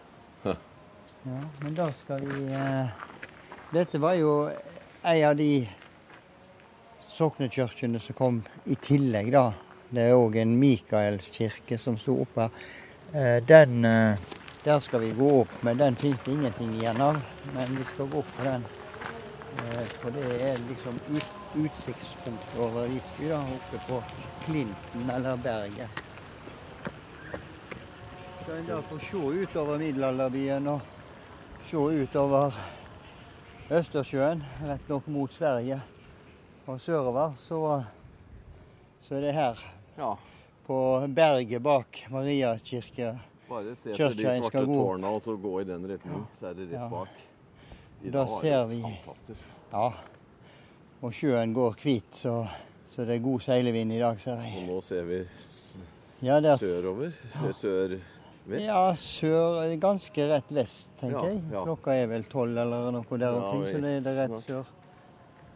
Ja, 1.26 1.42
men 1.64 1.74
da 1.74 1.90
skal 2.04 2.22
vi 2.22 2.46
eh, 2.54 2.88
Dette 3.74 3.98
var 4.02 4.14
jo 4.20 4.36
ei 5.06 5.24
av 5.26 5.36
de 5.40 5.66
soknekirkene 7.10 8.00
som 8.00 8.18
kom 8.18 8.42
i 8.66 8.76
tillegg, 8.76 9.32
da. 9.34 9.52
Det 9.90 10.10
er 10.10 10.18
òg 10.18 10.38
en 10.42 10.56
Mikaelskirke 10.60 11.78
som 11.82 11.98
sto 11.98 12.18
oppe 12.24 12.46
her. 12.46 12.66
Eh, 13.16 13.38
den 13.48 13.86
eh, 13.86 14.18
Der 14.66 14.80
skal 14.80 15.00
vi 15.00 15.12
gå 15.14 15.30
opp, 15.42 15.52
men 15.62 15.78
den 15.78 15.96
fins 15.96 16.22
det 16.26 16.34
ingenting 16.34 16.74
igjen 16.76 17.02
av. 17.02 17.22
Men 17.54 17.78
vi 17.78 17.84
skal 17.94 18.10
gå 18.10 18.20
opp 18.20 18.32
på 18.38 18.44
den. 18.44 18.66
Eh, 19.58 19.86
for 20.02 20.10
det 20.16 20.26
er 20.42 20.58
liksom 20.70 20.98
ut, 21.14 21.38
utsiktspunkt 21.56 22.58
over 22.60 22.90
Risby, 22.90 23.30
da, 23.30 23.40
oppe 23.56 23.82
på 23.88 24.02
Klinten 24.46 25.10
eller 25.10 25.38
berget. 25.38 26.04
Skal 28.46 28.58
en 28.58 28.66
da 28.68 28.78
få 28.86 29.00
se 29.02 29.18
utover 29.18 29.78
middelalderbyen 29.82 30.68
og 30.70 30.82
se 31.66 31.78
utover 31.78 32.54
Østersjøen, 33.74 34.44
rett 34.70 34.90
nok 34.92 35.08
mot 35.10 35.34
Sverige. 35.34 35.80
Og 36.70 36.78
sørover 36.82 37.34
så, 37.42 37.60
så 39.02 39.16
er 39.18 39.22
det 39.26 39.34
her, 39.34 39.64
Ja. 39.98 40.12
på 40.68 40.78
berget 41.16 41.64
bak 41.64 42.04
Mariakirke. 42.12 43.16
Bare 43.50 43.76
se 43.84 43.90
etter 43.92 44.14
de 44.14 44.24
svarte 44.44 44.66
tårna 44.66 45.08
og 45.10 45.22
så 45.26 45.36
gå 45.42 45.60
i 45.62 45.64
den 45.64 45.88
retning. 45.90 46.28
Så 46.40 46.48
er 46.48 46.54
det 46.54 46.68
rett 46.70 46.80
Ja. 46.82 46.88
bak. 46.90 47.08
I 48.04 48.10
Da 48.12 48.26
ser 48.28 48.66
vi- 48.66 48.82
Fantastisk. 48.82 49.42
Ja. 49.74 49.90
Og 51.02 51.12
sjøen 51.14 51.54
går 51.54 51.74
hvit, 51.84 52.14
så, 52.16 52.48
så 52.88 53.06
det 53.06 53.16
er 53.16 53.20
god 53.24 53.40
seilevind 53.40 53.92
i 53.94 54.00
dag, 54.00 54.20
ser 54.22 54.32
Og 54.38 54.44
jeg. 54.44 54.68
nå 54.68 54.82
ser 54.82 55.04
vi 55.04 55.24
Ja, 56.22 56.58
sørover. 56.58 57.12
Sør 57.54 58.00
Vest? 58.46 58.66
Ja, 58.68 58.82
sør, 58.94 59.62
ganske 59.82 60.26
rett 60.30 60.52
vest, 60.54 60.92
tenker 61.00 61.18
Ja, 61.18 61.30
jeg. 61.32 61.40
ja. 61.52 61.64
Klokka 61.66 61.96
er 61.98 62.08
vel 62.12 62.24
tolv 62.30 62.58
eller 62.62 62.92
noe 62.94 63.18
der 63.18 63.26
Ja, 63.26 63.40
omkring, 63.50 63.74
så 63.74 63.82
det 63.82 63.94
er 63.98 64.02
det 64.06 64.18
rett 64.20 64.30
snart. 64.36 64.44
sør. 64.46 64.66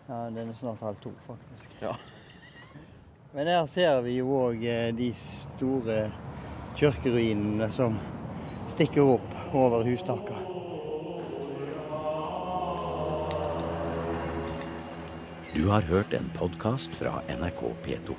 Ja, 0.09 0.29
den 0.33 0.49
er 0.49 0.53
snart 0.57 0.79
halv 0.81 0.95
to, 1.03 1.11
faktisk. 1.27 1.69
Ja. 1.81 1.93
Men 3.33 3.47
her 3.47 3.65
ser 3.69 4.01
vi 4.01 4.15
jo 4.17 4.25
òg 4.47 4.63
de 4.97 5.11
store 5.13 6.11
kirkeruinene 6.75 7.69
som 7.71 7.99
stikker 8.67 9.05
opp 9.05 9.35
over 9.53 9.83
hustaka. 9.85 10.33
Du 15.53 15.67
har 15.69 15.81
hørt 15.81 16.13
en 16.13 16.29
podkast 16.37 16.95
fra 16.95 17.21
NRK 17.27 17.61
P2. 17.85 18.15